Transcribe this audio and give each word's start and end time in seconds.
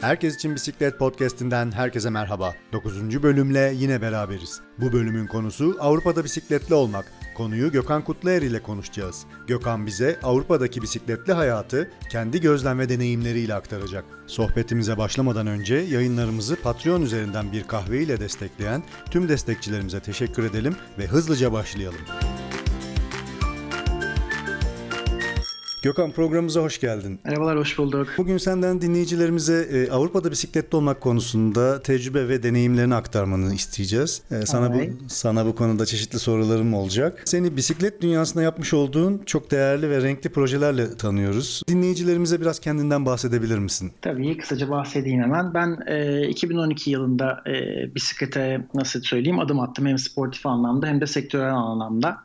Herkes 0.00 0.34
için 0.34 0.54
Bisiklet 0.54 0.98
Podcast'inden 0.98 1.72
herkese 1.72 2.10
merhaba. 2.10 2.54
9. 2.72 3.22
bölümle 3.22 3.72
yine 3.76 4.02
beraberiz. 4.02 4.60
Bu 4.78 4.92
bölümün 4.92 5.26
konusu 5.26 5.76
Avrupa'da 5.80 6.24
bisikletli 6.24 6.74
olmak. 6.74 7.12
Konuyu 7.36 7.72
Gökhan 7.72 8.04
Kutluer 8.04 8.42
ile 8.42 8.62
konuşacağız. 8.62 9.26
Gökhan 9.46 9.86
bize 9.86 10.18
Avrupa'daki 10.22 10.82
bisikletli 10.82 11.32
hayatı 11.32 11.90
kendi 12.10 12.40
gözlem 12.40 12.78
ve 12.78 12.88
deneyimleriyle 12.88 13.54
aktaracak. 13.54 14.04
Sohbetimize 14.26 14.98
başlamadan 14.98 15.46
önce 15.46 15.74
yayınlarımızı 15.74 16.56
Patreon 16.56 17.02
üzerinden 17.02 17.52
bir 17.52 17.62
kahve 17.62 18.02
ile 18.02 18.20
destekleyen 18.20 18.82
tüm 19.10 19.28
destekçilerimize 19.28 20.00
teşekkür 20.00 20.44
edelim 20.44 20.76
ve 20.98 21.06
hızlıca 21.06 21.52
başlayalım. 21.52 22.00
Gökhan 25.86 26.12
programımıza 26.12 26.62
hoş 26.62 26.80
geldin. 26.80 27.20
Merhabalar, 27.24 27.58
hoş 27.58 27.78
bulduk. 27.78 28.08
Bugün 28.18 28.38
senden 28.38 28.80
dinleyicilerimize 28.80 29.68
e, 29.72 29.90
Avrupa'da 29.90 30.30
bisikletli 30.30 30.76
olmak 30.76 31.00
konusunda 31.00 31.82
tecrübe 31.82 32.28
ve 32.28 32.42
deneyimlerini 32.42 32.94
aktarmanı 32.94 33.54
isteyeceğiz. 33.54 34.22
E, 34.30 34.46
sana 34.46 34.74
bu 34.74 34.78
sana 35.08 35.46
bu 35.46 35.54
konuda 35.54 35.86
çeşitli 35.86 36.18
sorularım 36.18 36.74
olacak. 36.74 37.22
Seni 37.24 37.56
bisiklet 37.56 38.02
dünyasında 38.02 38.42
yapmış 38.42 38.74
olduğun 38.74 39.22
çok 39.26 39.50
değerli 39.50 39.90
ve 39.90 40.02
renkli 40.02 40.30
projelerle 40.30 40.96
tanıyoruz. 40.96 41.62
Dinleyicilerimize 41.68 42.40
biraz 42.40 42.60
kendinden 42.60 43.06
bahsedebilir 43.06 43.58
misin? 43.58 43.92
Tabii 44.02 44.36
kısaca 44.36 44.70
bahsedeyim 44.70 45.22
hemen. 45.22 45.54
Ben 45.54 45.78
e, 45.86 46.28
2012 46.28 46.90
yılında 46.90 47.42
e, 47.46 47.94
bisiklete 47.94 48.60
nasıl 48.74 49.02
söyleyeyim 49.02 49.38
adım 49.38 49.60
attım 49.60 49.86
hem 49.86 49.98
sportif 49.98 50.46
anlamda 50.46 50.86
hem 50.86 51.00
de 51.00 51.06
sektörel 51.06 51.54
anlamda. 51.54 52.18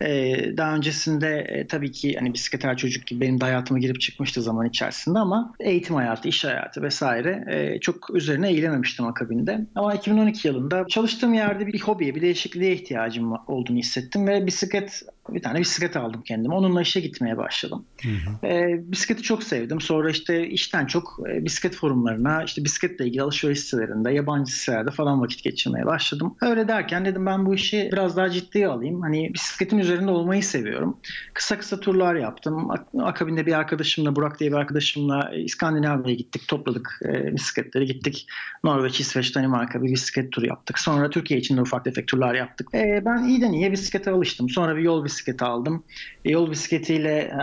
E, 0.00 0.36
daha 0.56 0.74
öncesinde 0.74 1.38
e, 1.38 1.66
tabii 1.66 1.92
ki 1.92 2.16
hani 2.18 2.34
bisiklet 2.34 2.64
her 2.64 2.76
gibi 3.06 3.20
benim 3.20 3.40
de 3.40 3.44
hayatıma 3.44 3.80
girip 3.80 4.00
çıkmıştı 4.00 4.42
zaman 4.42 4.66
içerisinde 4.66 5.18
ama 5.18 5.54
eğitim 5.60 5.96
hayatı, 5.96 6.28
iş 6.28 6.44
hayatı 6.44 6.82
vesaire 6.82 7.44
e, 7.48 7.80
çok 7.80 8.14
üzerine 8.14 8.50
eğilememiştim 8.50 9.06
akabinde. 9.06 9.66
Ama 9.74 9.94
2012 9.94 10.48
yılında 10.48 10.86
çalıştığım 10.88 11.34
yerde 11.34 11.66
bir 11.66 11.80
hobiye, 11.80 12.14
bir 12.14 12.22
değişikliğe 12.22 12.74
ihtiyacım 12.74 13.32
olduğunu 13.46 13.76
hissettim 13.78 14.26
ve 14.26 14.46
bisiklet 14.46 15.02
bir 15.28 15.42
tane 15.42 15.60
bisiklet 15.60 15.96
aldım 15.96 16.22
kendime. 16.22 16.54
Onunla 16.54 16.82
işe 16.82 17.00
gitmeye 17.00 17.36
başladım. 17.36 17.84
Hı 18.02 18.08
hı. 18.08 18.46
E, 18.46 18.80
bisikleti 18.92 19.22
çok 19.22 19.42
sevdim. 19.42 19.80
Sonra 19.80 20.10
işte 20.10 20.48
işten 20.48 20.86
çok 20.86 21.20
e, 21.30 21.44
bisiklet 21.44 21.76
forumlarına, 21.76 22.44
işte 22.44 22.64
bisikletle 22.64 23.06
ilgili 23.06 23.22
alışveriş 23.22 23.60
sitelerinde, 23.60 24.10
yabancı 24.12 24.52
sitelerde 24.52 24.90
falan 24.90 25.20
vakit 25.20 25.42
geçirmeye 25.42 25.86
başladım. 25.86 26.36
Öyle 26.42 26.68
derken 26.68 27.04
dedim 27.04 27.26
ben 27.26 27.46
bu 27.46 27.54
işi 27.54 27.88
biraz 27.92 28.16
daha 28.16 28.30
ciddiye 28.30 28.68
alayım. 28.68 29.00
Hani 29.00 29.34
bisikletin 29.34 29.78
üzerinde 29.78 30.10
olmayı 30.10 30.42
seviyorum. 30.42 30.96
Kısa 31.34 31.58
kısa 31.58 31.80
turlar 31.80 32.14
yaptım. 32.14 32.68
Akabinde 33.02 33.46
bir 33.46 33.52
arkadaşımla, 33.52 34.16
Burak 34.16 34.40
diye 34.40 34.50
bir 34.50 34.56
arkadaşımla 34.56 35.30
İskandinavya'ya 35.34 36.14
gittik. 36.14 36.48
Topladık 36.48 37.00
e, 37.04 37.34
bisikletleri 37.34 37.86
gittik. 37.86 38.26
Norveç, 38.64 39.00
İsveç, 39.00 39.34
Danimarka 39.34 39.82
bir 39.82 39.92
bisiklet 39.92 40.32
turu 40.32 40.46
yaptık. 40.46 40.78
Sonra 40.78 41.10
Türkiye 41.10 41.40
için 41.40 41.56
de 41.56 41.60
ufak 41.60 41.84
tefek 41.84 42.08
turlar 42.08 42.34
yaptık. 42.34 42.68
E, 42.74 43.02
ben 43.04 43.24
iyiden 43.24 43.52
iyiye 43.52 43.72
bisiklete 43.72 44.10
alıştım. 44.10 44.48
Sonra 44.48 44.76
bir 44.76 44.82
yol 44.82 45.04
bisikleti 45.04 45.11
aldım. 45.42 45.84
E, 46.24 46.30
yol 46.30 46.50
bisikletiyle 46.50 47.18
e, 47.18 47.38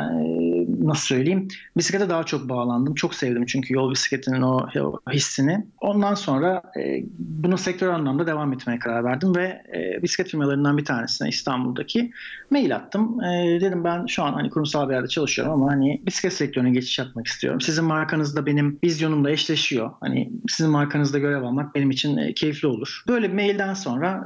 nasıl 0.86 1.06
söyleyeyim 1.06 1.48
bisiklete 1.78 2.10
daha 2.10 2.24
çok 2.24 2.50
bağlandım. 2.50 2.96
Çok 2.96 3.16
sevdim 3.16 3.46
çünkü 3.46 3.74
yol 3.74 3.92
bisikletinin 3.92 4.42
o, 4.42 4.68
hissini. 5.14 5.66
Ondan 5.82 6.16
sonra 6.16 6.62
e, 6.80 7.04
bunu 7.20 7.58
sektör 7.58 7.90
anlamda 7.90 8.28
devam 8.28 8.54
etmeye 8.54 8.80
karar 8.80 9.04
verdim 9.04 9.36
ve 9.36 9.64
bisiklet 10.04 10.28
firmalarından 10.28 10.78
bir 10.78 10.86
tanesine 10.86 11.30
İstanbul'daki 11.30 12.12
mail 12.50 12.76
attım. 12.76 13.20
Dedim 13.62 13.84
ben 13.84 14.06
şu 14.06 14.24
an 14.24 14.34
hani 14.34 14.50
kurumsal 14.50 14.90
bir 14.90 14.94
yerde 14.94 15.08
çalışıyorum 15.08 15.54
ama 15.54 15.72
hani 15.72 16.02
bisiklet 16.06 16.34
sektörüne 16.34 16.72
geçiş 16.72 17.00
yapmak 17.00 17.28
istiyorum. 17.28 17.62
Sizin 17.62 17.86
markanızda 17.86 18.46
benim 18.46 18.80
vizyonumla 18.84 19.32
eşleşiyor. 19.32 19.92
Hani 20.00 20.32
sizin 20.50 20.72
markanızda 20.72 21.20
görev 21.20 21.44
almak 21.44 21.76
benim 21.76 21.92
için 21.92 22.34
keyifli 22.34 22.68
olur. 22.68 23.04
Böyle 23.08 23.30
bir 23.30 23.34
mailden 23.34 23.74
sonra 23.74 24.26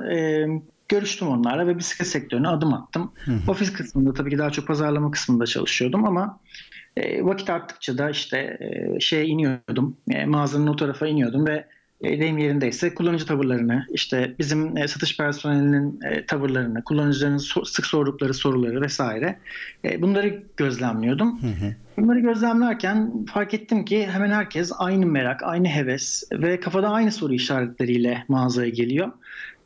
görüştüm 0.93 1.27
onlarla 1.27 1.67
ve 1.67 1.77
bisiklet 1.77 2.07
sektörüne 2.07 2.47
adım 2.47 2.73
attım. 2.73 3.11
Hı 3.25 3.31
hı. 3.31 3.51
Ofis 3.51 3.73
kısmında 3.73 4.13
tabii 4.13 4.29
ki 4.29 4.37
daha 4.37 4.49
çok 4.49 4.67
pazarlama 4.67 5.11
kısmında 5.11 5.45
çalışıyordum 5.45 6.05
ama 6.05 6.39
e, 6.97 7.25
vakit 7.25 7.49
arttıkça 7.49 7.97
da 7.97 8.09
işte 8.09 8.37
e, 8.37 8.99
şeye 8.99 9.25
iniyordum. 9.25 9.97
E, 10.11 10.25
mağazanın 10.25 10.67
o 10.67 10.75
tarafa 10.75 11.07
iniyordum 11.07 11.47
ve 11.47 11.67
e, 12.01 12.19
deyim 12.19 12.37
yerindeyse 12.37 12.93
kullanıcı 12.93 13.25
tavırlarını, 13.25 13.85
işte 13.93 14.35
bizim 14.39 14.77
e, 14.77 14.87
satış 14.87 15.17
personelinin 15.17 15.99
e, 16.01 16.25
tavırlarını, 16.25 16.83
kullanıcıların 16.83 17.37
so- 17.37 17.65
sık 17.65 17.85
sordukları 17.85 18.33
soruları 18.33 18.81
vesaire 18.81 19.39
e, 19.85 20.01
bunları 20.01 20.43
gözlemliyordum. 20.57 21.41
Hı 21.41 21.47
hı. 21.47 21.75
Bunları 21.97 22.19
gözlemlerken 22.19 23.25
fark 23.25 23.53
ettim 23.53 23.85
ki 23.85 24.07
hemen 24.07 24.31
herkes 24.31 24.71
aynı 24.77 25.05
merak, 25.05 25.43
aynı 25.43 25.67
heves 25.67 26.23
ve 26.31 26.59
kafada 26.59 26.89
aynı 26.89 27.11
soru 27.11 27.33
işaretleriyle 27.33 28.23
mağazaya 28.27 28.69
geliyor. 28.69 29.11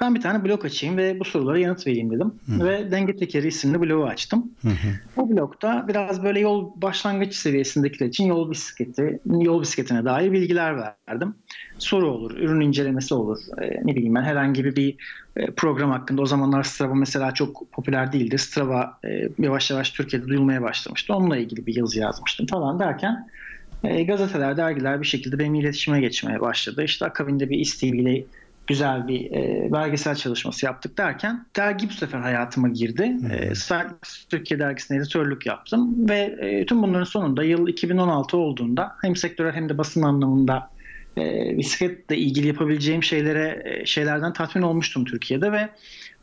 Ben 0.01 0.15
bir 0.15 0.21
tane 0.21 0.43
blog 0.43 0.65
açayım 0.65 0.97
ve 0.97 1.19
bu 1.19 1.25
sorulara 1.25 1.59
yanıt 1.59 1.87
vereyim 1.87 2.11
dedim. 2.11 2.33
Hı. 2.45 2.65
Ve 2.65 2.91
Denge 2.91 3.15
Tekeri 3.15 3.47
isimli 3.47 3.81
blogu 3.81 4.05
açtım. 4.05 4.51
Hı 4.61 4.67
hı. 4.67 4.73
Bu 5.17 5.29
blogda 5.29 5.85
biraz 5.87 6.23
böyle 6.23 6.39
yol 6.39 6.81
başlangıç 6.81 7.35
seviyesindekiler 7.35 8.07
için 8.07 8.25
yol 8.25 8.51
bisikleti, 8.51 9.19
yol 9.25 9.61
bisikletine 9.61 10.05
dair 10.05 10.31
bilgiler 10.31 10.93
verdim. 11.09 11.35
Soru 11.77 12.11
olur, 12.11 12.37
ürün 12.37 12.61
incelemesi 12.61 13.13
olur. 13.13 13.39
E, 13.61 13.81
ne 13.83 13.95
bileyim 13.95 14.15
ben 14.15 14.23
herhangi 14.23 14.65
bir 14.65 14.95
program 15.45 15.91
hakkında. 15.91 16.21
O 16.21 16.25
zamanlar 16.25 16.63
Strava 16.63 16.95
mesela 16.95 17.33
çok 17.33 17.71
popüler 17.71 18.11
değildi. 18.11 18.37
Strava 18.37 18.99
e, 19.05 19.29
yavaş 19.39 19.71
yavaş 19.71 19.91
Türkiye'de 19.91 20.27
duyulmaya 20.27 20.61
başlamıştı. 20.61 21.13
Onunla 21.13 21.37
ilgili 21.37 21.65
bir 21.65 21.75
yazı 21.75 21.99
yazmıştım 21.99 22.47
falan 22.47 22.79
derken 22.79 23.29
e, 23.83 24.03
gazeteler, 24.03 24.57
dergiler 24.57 25.01
bir 25.01 25.07
şekilde 25.07 25.39
benim 25.39 25.55
iletişime 25.55 26.01
geçmeye 26.01 26.41
başladı. 26.41 26.83
İşte 26.83 27.05
akabinde 27.05 27.49
bir 27.49 27.59
isteğiyle 27.59 28.23
güzel 28.67 29.07
bir 29.07 29.31
e, 29.31 29.69
belgesel 29.73 30.15
çalışması 30.15 30.65
yaptık 30.65 30.97
derken 30.97 31.45
dergi 31.55 31.89
bu 31.89 31.93
sefer 31.93 32.19
hayatıma 32.19 32.69
girdi. 32.69 33.17
E, 33.31 33.53
Türkiye 34.29 34.59
dergisinde 34.59 34.99
editörlük 34.99 35.45
yaptım 35.45 36.09
ve 36.09 36.37
e, 36.41 36.65
tüm 36.65 36.83
bunların 36.83 37.03
sonunda 37.03 37.43
yıl 37.43 37.67
2016 37.67 38.37
olduğunda 38.37 38.95
hem 39.01 39.15
sektörel 39.15 39.53
hem 39.53 39.69
de 39.69 39.77
basın 39.77 40.01
anlamında 40.01 40.69
e, 41.17 41.57
bisikletle 41.57 42.17
ilgili 42.17 42.47
yapabileceğim 42.47 43.03
şeylere 43.03 43.61
e, 43.65 43.85
şeylerden 43.85 44.33
tatmin 44.33 44.61
olmuştum 44.61 45.05
Türkiye'de 45.05 45.51
ve 45.51 45.69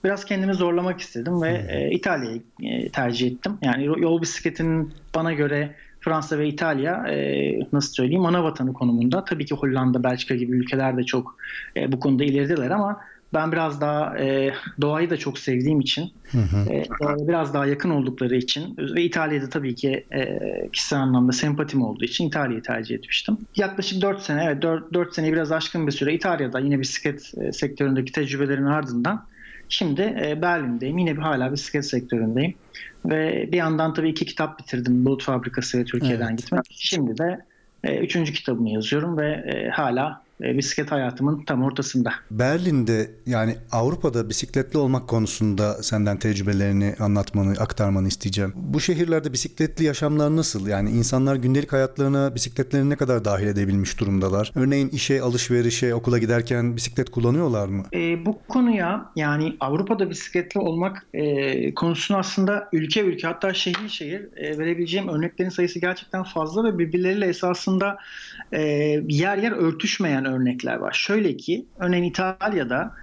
biraz 0.04 0.24
kendimi 0.24 0.54
zorlamak 0.54 1.00
istedim 1.00 1.42
ve 1.42 1.66
e, 1.68 1.90
İtalya'yı 1.90 2.42
e, 2.62 2.88
tercih 2.88 3.26
ettim. 3.26 3.58
Yani 3.62 3.84
yol 3.84 4.22
bisikletinin 4.22 4.94
bana 5.14 5.32
göre 5.32 5.74
Fransa 6.00 6.38
ve 6.38 6.48
İtalya 6.48 7.06
e, 7.08 7.58
nasıl 7.72 7.92
söyleyeyim 7.92 8.26
ana 8.26 8.44
vatanı 8.44 8.72
konumunda. 8.72 9.24
Tabii 9.24 9.46
ki 9.46 9.54
Hollanda, 9.54 10.02
Belçika 10.02 10.34
gibi 10.34 10.56
ülkeler 10.56 10.96
de 10.96 11.02
çok 11.02 11.36
e, 11.76 11.92
bu 11.92 12.00
konuda 12.00 12.24
ilerideler 12.24 12.70
ama 12.70 13.00
ben 13.34 13.52
biraz 13.52 13.80
daha 13.80 14.18
e, 14.18 14.54
doğayı 14.80 15.10
da 15.10 15.16
çok 15.16 15.38
sevdiğim 15.38 15.80
için, 15.80 16.12
hı 16.32 16.38
hı. 16.38 16.72
E, 16.72 16.86
biraz 17.28 17.54
daha 17.54 17.66
yakın 17.66 17.90
oldukları 17.90 18.36
için 18.36 18.76
ve 18.78 19.02
İtalya'da 19.02 19.48
tabii 19.48 19.74
ki 19.74 20.04
e, 20.14 20.38
kişisel 20.72 20.98
anlamda 20.98 21.32
sempatim 21.32 21.82
olduğu 21.82 22.04
için 22.04 22.28
İtalya'yı 22.28 22.62
tercih 22.62 22.94
etmiştim. 22.94 23.38
Yaklaşık 23.56 24.02
4 24.02 24.22
sene, 24.22 24.44
evet 24.44 24.62
4, 24.62 24.94
4 24.94 25.14
seneyi 25.14 25.32
biraz 25.32 25.52
aşkın 25.52 25.86
bir 25.86 25.92
süre 25.92 26.14
İtalya'da 26.14 26.60
yine 26.60 26.80
bisiklet 26.80 27.32
e, 27.36 27.52
sektöründeki 27.52 28.12
tecrübelerin 28.12 28.66
ardından 28.66 29.26
Şimdi 29.68 30.02
e, 30.02 30.42
Berlin'deyim. 30.42 30.98
Yine 30.98 31.16
bir 31.16 31.22
hala 31.22 31.52
bisiklet 31.52 31.86
sektöründeyim. 31.86 32.54
Ve 33.06 33.48
bir 33.52 33.56
yandan 33.56 33.94
tabii 33.94 34.08
iki 34.08 34.26
kitap 34.26 34.58
bitirdim. 34.58 35.04
Bulut 35.04 35.22
Fabrikası 35.22 35.78
ve 35.78 35.84
Türkiye'den 35.84 36.28
evet. 36.28 36.38
gitmek. 36.38 36.64
Şimdi 36.70 37.18
de 37.18 37.38
e, 37.84 37.98
üçüncü 37.98 38.32
kitabımı 38.32 38.70
yazıyorum 38.70 39.18
ve 39.18 39.30
e, 39.30 39.68
hala 39.68 40.23
bisiklet 40.40 40.92
hayatımın 40.92 41.44
tam 41.44 41.62
ortasında. 41.62 42.12
Berlin'de 42.30 43.10
yani 43.26 43.56
Avrupa'da 43.72 44.28
bisikletli 44.28 44.78
olmak 44.78 45.08
konusunda 45.08 45.82
senden 45.82 46.18
tecrübelerini 46.18 46.94
anlatmanı, 46.98 47.50
aktarmanı 47.60 48.08
isteyeceğim. 48.08 48.52
Bu 48.56 48.80
şehirlerde 48.80 49.32
bisikletli 49.32 49.84
yaşamlar 49.84 50.36
nasıl? 50.36 50.66
Yani 50.66 50.90
insanlar 50.90 51.36
gündelik 51.36 51.72
hayatlarına 51.72 52.34
bisikletlerini 52.34 52.90
ne 52.90 52.96
kadar 52.96 53.24
dahil 53.24 53.46
edebilmiş 53.46 54.00
durumdalar? 54.00 54.52
Örneğin 54.54 54.88
işe, 54.88 55.22
alışverişe, 55.22 55.94
okula 55.94 56.18
giderken 56.18 56.76
bisiklet 56.76 57.10
kullanıyorlar 57.10 57.68
mı? 57.68 57.84
E, 57.92 58.26
bu 58.26 58.38
konuya 58.48 59.10
yani 59.16 59.56
Avrupa'da 59.60 60.10
bisikletli 60.10 60.60
olmak 60.60 61.06
e, 61.14 61.74
konusunu 61.74 62.18
aslında 62.18 62.68
ülke 62.72 63.00
ülke 63.00 63.26
hatta 63.26 63.54
şehir 63.54 63.88
şehir 63.88 64.28
e, 64.36 64.58
verebileceğim 64.58 65.08
örneklerin 65.08 65.50
sayısı 65.50 65.78
gerçekten 65.78 66.22
fazla 66.22 66.64
ve 66.64 66.78
birbirleriyle 66.78 67.26
esasında 67.26 67.96
e, 68.52 68.60
yer 69.08 69.36
yer 69.36 69.52
örtüşmeyen 69.52 70.23
örnekler 70.28 70.76
var. 70.76 70.92
Şöyle 70.92 71.36
ki 71.36 71.66
örneğin 71.78 72.04
İtalya'da 72.04 72.94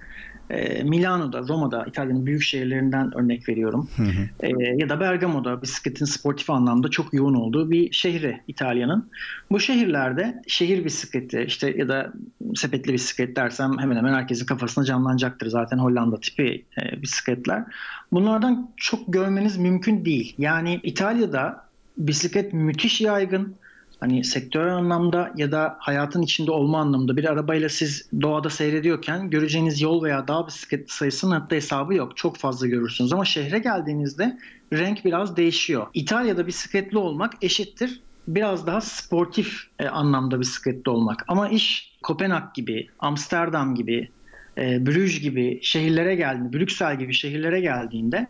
e, 0.50 0.82
Milano'da, 0.82 1.40
Roma'da, 1.48 1.84
İtalya'nın 1.88 2.26
büyük 2.26 2.42
şehirlerinden 2.42 3.18
örnek 3.18 3.48
veriyorum. 3.48 3.88
Hı 3.96 4.02
hı. 4.02 4.28
E, 4.40 4.48
ya 4.76 4.88
da 4.88 5.00
Bergamo'da 5.00 5.62
bisikletin 5.62 6.04
sportif 6.04 6.50
anlamda 6.50 6.88
çok 6.88 7.14
yoğun 7.14 7.34
olduğu 7.34 7.70
bir 7.70 7.92
şehri 7.92 8.40
İtalya'nın. 8.48 9.10
Bu 9.50 9.60
şehirlerde 9.60 10.42
şehir 10.46 10.84
bisikleti 10.84 11.44
işte 11.46 11.74
ya 11.76 11.88
da 11.88 12.12
sepetli 12.54 12.92
bisiklet 12.92 13.36
dersem 13.36 13.78
hemen 13.78 13.96
hemen 13.96 14.14
herkesin 14.14 14.46
kafasına 14.46 14.84
canlanacaktır 14.84 15.46
zaten 15.46 15.78
Hollanda 15.78 16.20
tipi 16.20 16.64
e, 16.82 17.02
bisikletler. 17.02 17.64
Bunlardan 18.12 18.70
çok 18.76 19.12
görmeniz 19.12 19.58
mümkün 19.58 20.04
değil. 20.04 20.34
Yani 20.38 20.80
İtalya'da 20.82 21.64
bisiklet 21.98 22.52
müthiş 22.52 23.00
yaygın 23.00 23.54
hani 24.02 24.24
sektörel 24.24 24.74
anlamda 24.74 25.32
ya 25.36 25.52
da 25.52 25.76
hayatın 25.78 26.22
içinde 26.22 26.50
olma 26.50 26.80
anlamında 26.80 27.16
bir 27.16 27.24
arabayla 27.24 27.68
siz 27.68 28.10
doğada 28.22 28.50
seyrediyorken 28.50 29.30
göreceğiniz 29.30 29.80
yol 29.80 30.04
veya 30.04 30.28
dağ 30.28 30.46
bisiklet 30.46 30.90
sayısının 30.90 31.32
hatta 31.32 31.56
hesabı 31.56 31.94
yok. 31.94 32.16
Çok 32.16 32.36
fazla 32.36 32.66
görürsünüz 32.66 33.12
ama 33.12 33.24
şehre 33.24 33.58
geldiğinizde 33.58 34.38
renk 34.72 35.04
biraz 35.04 35.36
değişiyor. 35.36 35.86
İtalya'da 35.94 36.46
bisikletli 36.46 36.98
olmak 36.98 37.32
eşittir 37.42 38.02
biraz 38.28 38.66
daha 38.66 38.80
sportif 38.80 39.62
e, 39.78 39.88
anlamda 39.88 40.40
bisikletli 40.40 40.90
olmak. 40.90 41.24
Ama 41.28 41.48
iş 41.48 41.92
Kopenhag 42.02 42.54
gibi, 42.54 42.88
Amsterdam 42.98 43.74
gibi, 43.74 44.10
e, 44.58 44.86
Brüj 44.86 45.20
gibi 45.20 45.58
şehirlere 45.62 46.14
geldiğinde, 46.14 46.52
Brüksel 46.52 46.98
gibi 46.98 47.14
şehirlere 47.14 47.60
geldiğinde 47.60 48.26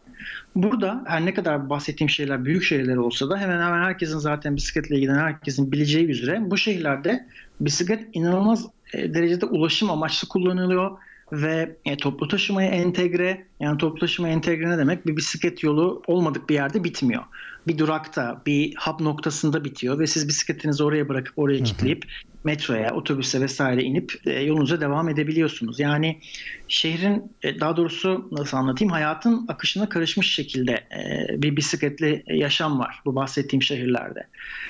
burada 0.54 1.04
her 1.06 1.26
ne 1.26 1.34
kadar 1.34 1.70
bahsettiğim 1.70 2.10
şeyler 2.10 2.44
büyük 2.44 2.64
şehirler 2.64 2.96
olsa 2.96 3.30
da 3.30 3.38
hemen 3.38 3.66
hemen 3.66 3.82
herkesin 3.82 4.18
zaten 4.18 4.56
bisikletle 4.56 4.96
ilgilenen 4.96 5.18
herkesin 5.18 5.72
bileceği 5.72 6.06
üzere 6.06 6.50
bu 6.50 6.58
şehirlerde 6.58 7.26
bisiklet 7.60 8.08
inanılmaz 8.12 8.66
e, 8.94 9.14
derecede 9.14 9.46
ulaşım 9.46 9.90
amaçlı 9.90 10.28
kullanılıyor 10.28 10.98
ve 11.32 11.76
e, 11.84 11.96
toplu 11.96 12.28
taşımaya 12.28 12.70
entegre 12.70 13.46
yani 13.60 13.78
toplu 13.78 14.00
taşıma 14.00 14.28
entegre 14.28 14.70
ne 14.70 14.78
demek? 14.78 15.06
Bir 15.06 15.16
bisiklet 15.16 15.62
yolu 15.62 16.02
olmadık 16.06 16.48
bir 16.48 16.54
yerde 16.54 16.84
bitmiyor. 16.84 17.22
Bir 17.66 17.78
durakta, 17.78 18.42
bir 18.46 18.74
hub 18.76 19.00
noktasında 19.00 19.64
bitiyor 19.64 19.98
ve 19.98 20.06
siz 20.06 20.28
bisikletinizi 20.28 20.84
oraya 20.84 21.08
bırakıp 21.08 21.38
oraya 21.38 21.62
kilitleyip 21.62 22.04
metroya, 22.44 22.94
otobüse 22.94 23.40
vesaire 23.40 23.82
inip 23.82 24.12
e, 24.26 24.40
yolunuza 24.40 24.80
devam 24.80 25.08
edebiliyorsunuz. 25.08 25.80
Yani 25.80 26.20
şehrin 26.68 27.32
e, 27.42 27.60
daha 27.60 27.76
doğrusu 27.76 28.28
nasıl 28.32 28.56
anlatayım 28.56 28.92
hayatın 28.92 29.44
akışına 29.48 29.88
karışmış 29.88 30.34
şekilde 30.34 30.72
e, 30.72 31.26
bir 31.42 31.56
bisikletli 31.56 32.24
yaşam 32.26 32.78
var 32.78 33.00
bu 33.04 33.14
bahsettiğim 33.14 33.62
şehirlerde. 33.62 34.26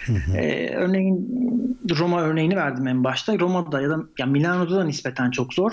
Hı 0.07 0.13
hı. 0.13 0.39
Örneğin 0.75 1.29
Roma 1.99 2.23
örneğini 2.23 2.57
verdim 2.57 2.87
en 2.87 3.05
başta. 3.05 3.39
Roma'da 3.39 3.81
ya 3.81 3.91
da 3.91 3.99
ya 4.19 4.27
Milano'da 4.27 4.77
da 4.77 4.85
nispeten 4.85 5.31
çok 5.31 5.55
zor. 5.55 5.73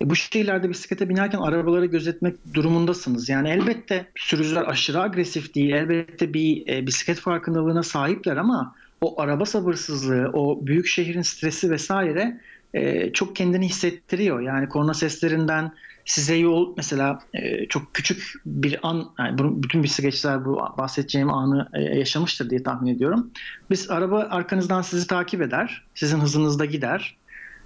E, 0.00 0.10
bu 0.10 0.16
şehirlerde 0.16 0.68
bisiklete 0.68 1.08
binerken 1.08 1.38
arabaları 1.38 1.86
gözetmek 1.86 2.54
durumundasınız. 2.54 3.28
Yani 3.28 3.48
elbette 3.48 4.06
sürücüler 4.16 4.62
aşırı 4.62 5.00
agresif 5.00 5.54
değil. 5.54 5.70
Elbette 5.70 6.34
bir 6.34 6.68
e, 6.68 6.86
bisiklet 6.86 7.20
farkındalığına 7.20 7.82
sahipler 7.82 8.36
ama 8.36 8.74
o 9.00 9.20
araba 9.20 9.44
sabırsızlığı, 9.44 10.30
o 10.32 10.66
büyük 10.66 10.86
şehrin 10.86 11.22
stresi 11.22 11.70
vesaire 11.70 12.40
e, 12.74 13.12
çok 13.12 13.36
kendini 13.36 13.68
hissettiriyor. 13.68 14.40
Yani 14.40 14.68
korna 14.68 14.94
seslerinden 14.94 15.72
size 16.04 16.36
yol 16.36 16.74
mesela 16.76 17.18
e, 17.34 17.66
çok 17.68 17.94
küçük 17.94 18.32
bir 18.46 18.78
an, 18.82 19.10
yani 19.18 19.38
bunu, 19.38 19.62
bütün 19.62 19.82
bisikletçiler 19.82 20.44
bu 20.44 20.58
bahsedeceğim 20.78 21.30
anı 21.30 21.68
e, 21.74 21.82
yaşamıştır 21.82 22.50
diye 22.50 22.62
tahmin 22.62 22.94
ediyorum. 22.94 23.30
Biz 23.70 23.90
araba 23.90 24.18
arkanızdan 24.30 24.82
sizi 24.82 25.06
takip 25.06 25.42
eder, 25.42 25.86
sizin 25.94 26.20
hızınızda 26.20 26.64
gider. 26.64 27.16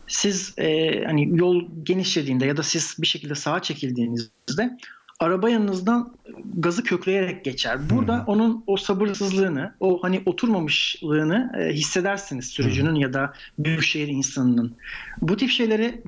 Siz 0.06 0.54
e, 0.58 1.04
hani 1.04 1.38
yol 1.38 1.64
genişlediğinde 1.82 2.46
ya 2.46 2.56
da 2.56 2.62
siz 2.62 2.96
bir 2.98 3.06
şekilde 3.06 3.34
sağa 3.34 3.62
çekildiğinizde 3.62 4.78
araba 5.20 5.50
yanınızdan 5.50 6.14
gazı 6.54 6.84
kökleyerek 6.84 7.44
geçer. 7.44 7.90
Burada 7.90 8.18
hmm. 8.18 8.24
onun 8.26 8.64
o 8.66 8.76
sabırsızlığını, 8.76 9.74
o 9.80 10.02
hani 10.02 10.22
oturmamışlığını 10.26 11.52
e, 11.58 11.72
hissedersiniz 11.72 12.44
sürücünün 12.44 12.90
hmm. 12.90 13.00
ya 13.00 13.12
da 13.12 13.32
büyükşehir 13.58 14.08
insanının. 14.08 14.76
Bu 15.22 15.36
tip 15.36 15.50
şeyleri 15.50 16.02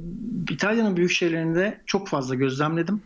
İtalya'nın 0.50 0.97
büyük 0.97 1.11
şehirlerinde 1.11 1.81
çok 1.87 2.09
fazla 2.09 2.35
gözlemledim. 2.35 3.03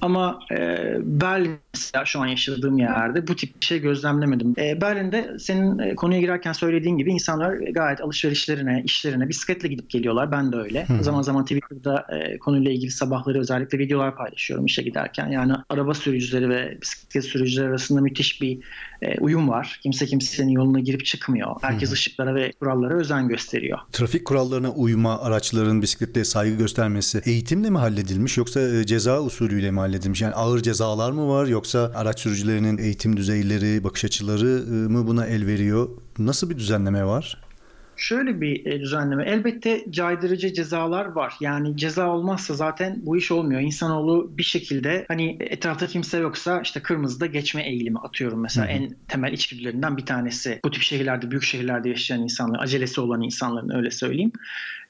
Ama 0.00 0.40
e, 0.50 0.94
Berlin 1.00 1.58
mesela 1.76 2.04
şu 2.04 2.20
an 2.20 2.26
yaşadığım 2.26 2.78
yerde 2.78 3.26
bu 3.26 3.36
tip 3.36 3.60
bir 3.60 3.66
şey 3.66 3.80
gözlemlemedim. 3.80 4.54
E, 4.58 4.80
Berlin'de 4.80 5.36
senin 5.38 5.78
e, 5.78 5.94
konuya 5.94 6.20
girerken 6.20 6.52
söylediğin 6.52 6.98
gibi 6.98 7.10
insanlar 7.10 7.52
gayet 7.56 8.00
alışverişlerine, 8.00 8.82
işlerine 8.84 9.28
bisikletle 9.28 9.68
gidip 9.68 9.90
geliyorlar. 9.90 10.32
Ben 10.32 10.52
de 10.52 10.56
öyle. 10.56 10.86
Hı. 10.86 11.04
Zaman 11.04 11.22
zaman 11.22 11.44
Twitter'da 11.44 12.06
e, 12.16 12.38
konuyla 12.38 12.70
ilgili 12.70 12.90
sabahları 12.90 13.40
özellikle 13.40 13.78
videolar 13.78 14.16
paylaşıyorum 14.16 14.66
işe 14.66 14.82
giderken. 14.82 15.28
Yani 15.28 15.52
araba 15.68 15.94
sürücüleri 15.94 16.50
ve 16.50 16.78
bisiklet 16.82 17.24
sürücüleri 17.24 17.68
arasında 17.68 18.00
müthiş 18.00 18.42
bir 18.42 18.58
e, 19.02 19.18
uyum 19.20 19.48
var. 19.48 19.80
Kimse 19.82 20.06
kimsenin 20.06 20.50
yoluna 20.50 20.80
girip 20.80 21.04
çıkmıyor. 21.04 21.56
Herkes 21.62 21.88
Hı. 21.88 21.92
ışıklara 21.94 22.34
ve 22.34 22.52
kurallara 22.60 22.94
özen 22.94 23.28
gösteriyor. 23.28 23.78
Trafik 23.92 24.24
kurallarına 24.24 24.70
uyma, 24.70 25.20
araçların 25.20 25.82
bisiklette 25.82 26.24
saygı 26.24 26.56
göstermesi 26.56 27.22
eğitimle 27.24 27.70
mi 27.70 27.78
halledilmiş 27.78 28.36
yoksa 28.36 28.60
e, 28.60 28.86
ceza 28.86 29.22
usulüyle 29.22 29.70
mi 29.70 29.78
halledilmiş? 29.78 30.22
Yani 30.22 30.34
ağır 30.34 30.62
cezalar 30.62 31.10
mı 31.10 31.28
var 31.28 31.46
yoksa 31.46 31.65
araç 31.74 32.20
sürücülerinin 32.20 32.78
eğitim 32.78 33.16
düzeyleri, 33.16 33.84
bakış 33.84 34.04
açıları 34.04 34.46
ıı, 34.46 34.90
mı 34.90 35.06
buna 35.06 35.26
el 35.26 35.46
veriyor? 35.46 35.88
Nasıl 36.18 36.50
bir 36.50 36.56
düzenleme 36.56 37.04
var? 37.04 37.38
Şöyle 37.96 38.40
bir 38.40 38.66
e, 38.66 38.80
düzenleme. 38.80 39.24
Elbette 39.24 39.84
caydırıcı 39.90 40.52
cezalar 40.52 41.04
var. 41.04 41.34
Yani 41.40 41.76
ceza 41.76 42.10
olmazsa 42.10 42.54
zaten 42.54 42.98
bu 43.02 43.16
iş 43.16 43.30
olmuyor. 43.30 43.60
İnsanoğlu 43.60 44.38
bir 44.38 44.42
şekilde 44.42 45.04
hani 45.08 45.36
etrafta 45.40 45.86
kimse 45.86 46.18
yoksa 46.18 46.60
işte 46.60 46.80
kırmızıda 46.80 47.26
geçme 47.26 47.62
eğilimi 47.62 47.98
atıyorum 47.98 48.40
mesela. 48.40 48.66
Hı 48.66 48.70
hı. 48.70 48.74
En 48.76 48.96
temel 49.08 49.32
içgüdülerinden 49.32 49.96
bir 49.96 50.06
tanesi. 50.06 50.60
Bu 50.64 50.70
tip 50.70 50.82
şehirlerde, 50.82 51.30
büyük 51.30 51.42
şehirlerde 51.42 51.88
yaşayan 51.88 52.22
insanlar, 52.22 52.62
acelesi 52.62 53.00
olan 53.00 53.22
insanların 53.22 53.76
öyle 53.76 53.90
söyleyeyim. 53.90 54.32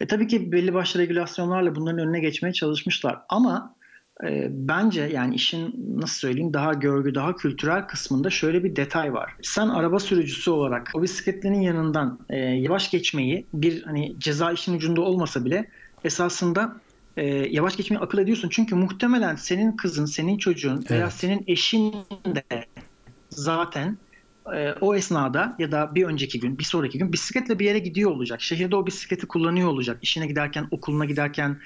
E, 0.01 0.07
tabii 0.07 0.27
ki 0.27 0.53
belli 0.53 0.75
başlı 0.75 1.01
regülasyonlarla 1.01 1.75
bunların 1.75 2.01
önüne 2.01 2.21
geçmeye 2.21 2.53
çalışmışlar. 2.53 3.19
Ama 3.29 3.76
e, 4.25 4.49
bence 4.51 5.03
yani 5.03 5.35
işin 5.35 5.75
nasıl 6.01 6.19
söyleyeyim 6.19 6.55
daha 6.55 6.75
görgü, 6.75 7.15
daha 7.15 7.37
kültürel 7.37 7.87
kısmında 7.87 8.31
şöyle 8.31 8.65
bir 8.65 8.77
detay 8.77 9.13
var. 9.13 9.35
Sen 9.43 9.69
araba 9.69 9.99
sürücüsü 9.99 10.51
olarak 10.51 10.91
o 10.95 11.03
bisikletlerin 11.03 11.61
yanından 11.61 12.19
e, 12.31 12.37
yavaş 12.39 12.91
geçmeyi 12.91 13.47
bir 13.55 13.83
hani 13.83 14.15
ceza 14.19 14.53
işin 14.53 14.75
ucunda 14.75 15.01
olmasa 15.01 15.45
bile 15.45 15.69
esasında 16.05 16.81
e, 17.17 17.27
yavaş 17.27 17.77
geçmeyi 17.77 18.01
akıl 18.01 18.19
ediyorsun. 18.19 18.49
Çünkü 18.49 18.75
muhtemelen 18.75 19.37
senin 19.37 19.73
kızın, 19.73 20.05
senin 20.05 20.39
çocuğun 20.39 20.77
evet. 20.77 20.91
veya 20.91 21.11
senin 21.11 21.45
eşin 21.47 21.93
de 22.27 22.45
zaten 23.31 23.99
e, 24.55 24.75
o 24.81 24.95
esnada 24.95 25.57
ya 25.59 25.73
da 25.73 25.95
bir 25.95 26.05
önceki 26.05 26.41
gün, 26.41 26.59
bir 26.59 26.65
sonraki 26.65 26.99
gün 26.99 27.13
bisikletle 27.13 27.59
bir 27.59 27.65
yere 27.65 27.79
gidiyor 27.79 28.11
olacak. 28.11 28.43
Şehirde 28.43 28.77
o 28.77 28.87
bisikleti 28.87 29.27
kullanıyor 29.27 29.69
olacak. 29.69 29.99
İşine 30.03 30.27
giderken, 30.27 30.69
okuluna 30.71 31.05
giderken. 31.05 31.57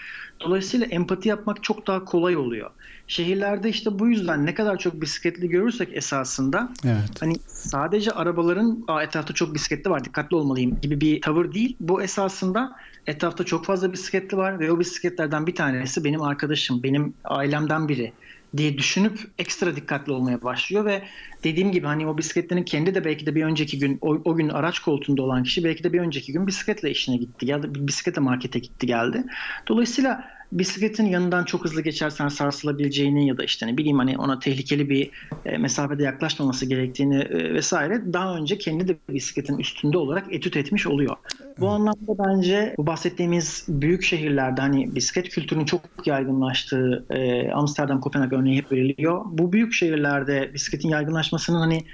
Dolayısıyla 0.41 0.87
empati 0.87 1.29
yapmak 1.29 1.63
çok 1.63 1.87
daha 1.87 2.05
kolay 2.05 2.37
oluyor. 2.37 2.71
Şehirlerde 3.07 3.69
işte 3.69 3.99
bu 3.99 4.09
yüzden 4.09 4.47
ne 4.47 4.55
kadar 4.55 4.79
çok 4.79 5.01
bisikletli 5.01 5.49
görürsek 5.49 5.97
esasında 5.97 6.73
evet. 6.85 7.21
hani 7.21 7.35
sadece 7.47 8.11
arabaların 8.11 8.85
Aa, 8.89 9.03
etrafta 9.03 9.35
çok 9.35 9.55
bisikletli 9.55 9.91
var 9.91 10.05
dikkatli 10.05 10.37
olmalıyım 10.37 10.81
gibi 10.81 11.01
bir 11.01 11.21
tavır 11.21 11.53
değil. 11.53 11.77
Bu 11.81 12.03
esasında 12.03 12.77
etrafta 13.07 13.45
çok 13.45 13.65
fazla 13.65 13.93
bisikletli 13.93 14.37
var 14.37 14.61
ve 14.61 14.73
o 14.73 14.81
bisikletlerden 14.81 15.47
bir 15.47 15.55
tanesi 15.55 16.05
benim 16.05 16.23
arkadaşım, 16.23 16.83
benim 16.83 17.15
ailemden 17.25 17.89
biri 17.89 18.13
diye 18.57 18.79
düşünüp 18.79 19.21
ekstra 19.39 19.77
dikkatli 19.77 20.13
olmaya 20.13 20.43
başlıyor 20.43 20.85
ve 20.85 21.03
dediğim 21.45 21.73
gibi 21.73 21.87
hani 21.87 22.07
o 22.07 22.19
bisikletlerin 22.19 22.63
kendi 22.63 22.95
de 22.95 23.05
belki 23.05 23.27
de 23.27 23.35
bir 23.35 23.45
önceki 23.45 23.79
gün 23.79 23.99
o, 24.01 24.09
o 24.09 24.37
gün 24.37 24.49
araç 24.49 24.79
koltuğunda 24.79 25.23
olan 25.23 25.43
kişi 25.43 25.65
belki 25.65 25.85
de 25.85 25.93
bir 25.93 26.01
önceki 26.01 26.33
gün 26.33 26.47
bisikletle 26.47 26.91
işine 26.91 27.17
gitti 27.17 27.47
geldi 27.47 27.67
bisikletle 27.71 28.21
markete 28.21 28.59
gitti 28.59 28.87
geldi. 28.87 29.25
Dolayısıyla 29.69 30.40
bisikletin 30.53 31.07
yanından 31.07 31.45
çok 31.45 31.65
hızlı 31.65 31.83
geçersen 31.83 32.29
sarsılabileceğini 32.29 33.29
ya 33.29 33.39
da 33.39 33.45
işte 33.45 33.67
ne 33.67 33.77
bileyim 33.77 33.99
hani 33.99 34.19
ona 34.19 34.39
tehlikeli 34.39 34.91
bir 34.91 35.11
e, 35.45 35.59
mesafede 35.59 36.03
yaklaşmaması 36.03 36.67
gerektiğini 36.67 37.19
e, 37.19 37.55
vesaire 37.55 38.13
daha 38.13 38.37
önce 38.37 38.59
kendi 38.59 38.89
de 38.89 38.97
bisikletin 39.09 39.59
üstünde 39.59 39.99
olarak 39.99 40.35
etüt 40.35 40.57
etmiş 40.57 40.87
oluyor. 40.87 41.17
Bu 41.61 41.69
anlamda 41.69 42.27
bence 42.29 42.75
bu 42.79 42.87
bahsettiğimiz 42.87 43.65
büyük 43.69 44.03
şehirlerde 44.03 44.61
hani 44.61 44.95
bisiklet 44.95 45.29
kültürünün 45.29 45.65
çok 45.65 45.81
yaygınlaştığı 46.07 47.05
e, 47.11 47.51
Amsterdam, 47.51 48.01
Kopenhag 48.01 48.33
örneği 48.33 48.57
hep 48.59 48.73
veriliyor. 48.73 49.23
Bu 49.27 49.53
büyük 49.53 49.73
şehirlerde 49.73 50.51
bisikletin 50.55 50.89
yaygınlaşmasının 50.89 51.59
hani 51.59 51.85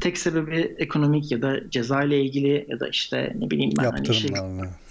tek 0.00 0.18
sebebi 0.18 0.74
ekonomik 0.78 1.32
ya 1.32 1.42
da 1.42 1.70
ceza 1.70 2.02
ile 2.02 2.22
ilgili 2.22 2.66
ya 2.68 2.80
da 2.80 2.88
işte 2.88 3.36
ne 3.38 3.50
bileyim 3.50 3.72
ben 3.78 3.90
hani 3.90 4.14
şey, 4.14 4.30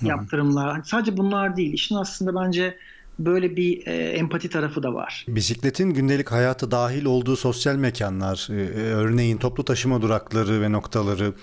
yaptırımlar. 0.01 0.71
Hani 0.71 0.85
sadece 0.85 1.17
bunlar 1.17 1.57
değil. 1.57 1.73
İşin 1.73 1.95
aslında 1.95 2.45
bence 2.45 2.77
böyle 3.19 3.55
bir 3.55 3.87
e, 3.87 3.93
empati 3.93 4.49
tarafı 4.49 4.83
da 4.83 4.93
var. 4.93 5.25
Bisikletin 5.27 5.89
gündelik 5.89 6.31
hayatı 6.31 6.71
dahil 6.71 7.05
olduğu 7.05 7.35
sosyal 7.35 7.75
mekanlar, 7.75 8.47
e, 8.51 8.61
e, 8.61 8.81
örneğin 8.81 9.37
toplu 9.37 9.65
taşıma 9.65 10.01
durakları 10.01 10.61
ve 10.61 10.71
noktaları, 10.71 11.33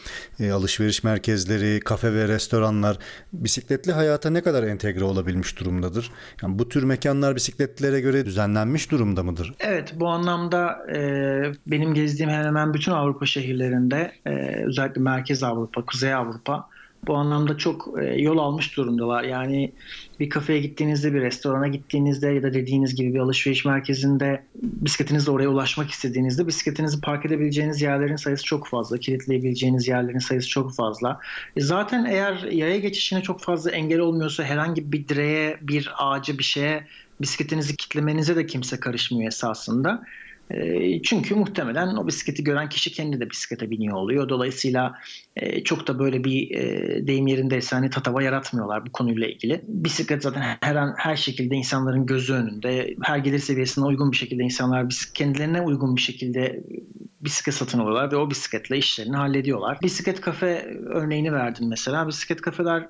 e, 0.41 0.50
alışveriş 0.50 1.05
merkezleri, 1.05 1.81
kafe 1.81 2.14
ve 2.14 2.29
restoranlar 2.29 2.99
bisikletli 3.33 3.93
hayata 3.93 4.31
ne 4.31 4.43
kadar 4.43 4.62
entegre 4.62 5.05
olabilmiş 5.05 5.61
durumdadır? 5.61 6.11
Yani 6.43 6.59
bu 6.59 6.69
tür 6.69 6.83
mekanlar 6.83 7.37
bisikletlilere 7.37 8.00
göre 8.00 8.26
düzenlenmiş 8.26 8.91
durumda 8.91 9.23
mıdır? 9.23 9.55
Evet, 9.61 9.95
bu 9.97 10.09
anlamda 10.09 10.79
e, 10.95 10.99
benim 11.67 11.95
gezdiğim 11.95 12.31
hemen 12.31 12.45
hemen 12.45 12.75
bütün 12.75 12.93
Avrupa 12.93 13.26
şehirlerinde, 13.26 14.12
e, 14.26 14.31
özellikle 14.67 15.00
Merkez 15.00 15.43
Avrupa, 15.43 15.85
Kuzey 15.85 16.14
Avrupa 16.14 16.72
bu 17.06 17.16
anlamda 17.16 17.59
çok 17.59 17.88
e, 18.02 18.04
yol 18.04 18.38
almış 18.38 18.76
durumdalar. 18.76 19.25
Yani 19.25 19.73
bir 20.21 20.30
kafeye 20.30 20.61
gittiğinizde, 20.61 21.14
bir 21.14 21.21
restorana 21.21 21.68
gittiğinizde 21.68 22.28
ya 22.28 22.42
da 22.42 22.54
dediğiniz 22.54 22.94
gibi 22.94 23.14
bir 23.14 23.18
alışveriş 23.18 23.64
merkezinde 23.64 24.47
bisikletinizle 24.62 25.30
oraya 25.32 25.49
ulaşmak 25.49 25.90
istediğinizde 25.90 26.47
bisikletinizi 26.47 27.00
park 27.00 27.26
edebileceğiniz 27.26 27.82
yerlerin 27.82 28.16
sayısı 28.16 28.44
çok 28.44 28.66
fazla. 28.66 28.99
Kilitleyebileceğiniz 28.99 29.88
yerlerin 29.88 30.18
sayısı 30.18 30.49
çok 30.49 30.75
fazla. 30.75 31.21
E 31.56 31.61
zaten 31.61 32.04
eğer 32.04 32.42
yaya 32.42 32.78
geçişine 32.78 33.23
çok 33.23 33.40
fazla 33.40 33.71
engel 33.71 33.99
olmuyorsa 33.99 34.44
herhangi 34.44 34.92
bir 34.92 35.09
direğe, 35.09 35.59
bir 35.61 35.92
ağaca, 35.99 36.38
bir 36.38 36.44
şeye 36.44 36.87
bisikletinizi 37.21 37.76
kitlemenize 37.76 38.37
de 38.37 38.47
kimse 38.47 38.80
karışmıyor 38.80 39.28
esasında. 39.28 40.02
E, 40.52 41.02
çünkü 41.02 41.35
muhtemelen 41.35 41.97
o 41.97 42.06
bisikleti 42.06 42.44
gören 42.44 42.68
kişi 42.68 42.92
kendi 42.92 43.21
de 43.21 43.30
bisiklete 43.30 43.71
biniyor 43.71 43.97
oluyor. 43.97 44.28
Dolayısıyla 44.28 44.94
e, 45.37 45.64
çok 45.64 45.87
da 45.87 45.99
böyle 45.99 46.25
bir 46.25 46.50
e, 46.54 47.06
deyim 47.06 47.26
yerindeyse 47.26 47.76
hani 47.76 47.90
tatava 47.90 48.23
yaratmıyorlar 48.23 48.87
bu 48.87 48.92
konuyla 48.92 49.28
ilgili. 49.28 49.61
Bisiklet 49.68 50.23
zaten 50.23 50.56
her 50.61 50.76
an 50.76 50.94
her 50.99 51.16
şekilde 51.16 51.54
insanların 51.54 52.06
gözü 52.06 52.32
önünde. 52.32 52.94
Her 53.02 53.18
gelir 53.18 53.38
seviyesine 53.38 53.85
uygun 53.85 54.12
bir 54.12 54.16
şekilde 54.16 54.42
insanlar 54.42 54.87
kendilerine 55.14 55.61
uygun 55.61 55.97
bir 55.97 56.00
şekilde 56.00 56.62
bisiklet 57.21 57.54
satın 57.54 57.78
alıyorlar 57.78 58.12
ve 58.12 58.16
o 58.16 58.30
bisikletle 58.30 58.78
işlerini 58.78 59.16
hallediyorlar. 59.16 59.78
Bisiklet 59.82 60.21
kafe 60.21 60.76
örneğini 60.87 61.32
verdin 61.32 61.68
mesela. 61.68 62.09
Bisiklet 62.09 62.40
kafeler 62.40 62.88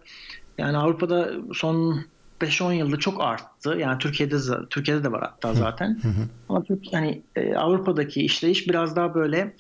yani 0.59 0.77
Avrupa'da 0.77 1.31
son 1.53 2.05
5-10 2.43 2.73
yılda 2.73 2.97
çok 2.97 3.21
arttı. 3.21 3.77
Yani 3.79 3.99
Türkiye'de 3.99 4.37
Türkiye'de 4.71 5.05
de 5.05 5.13
var 5.13 5.21
hatta 5.21 5.55
zaten. 5.55 5.99
Hı 6.03 6.09
hı. 6.09 6.29
Ama 6.49 6.65
Türkiye 6.65 7.01
hani 7.01 7.23
e, 7.37 7.55
Avrupa'daki 7.55 8.23
işleyiş 8.23 8.69
biraz 8.69 8.97
daha 8.97 9.15
böyle 9.15 9.57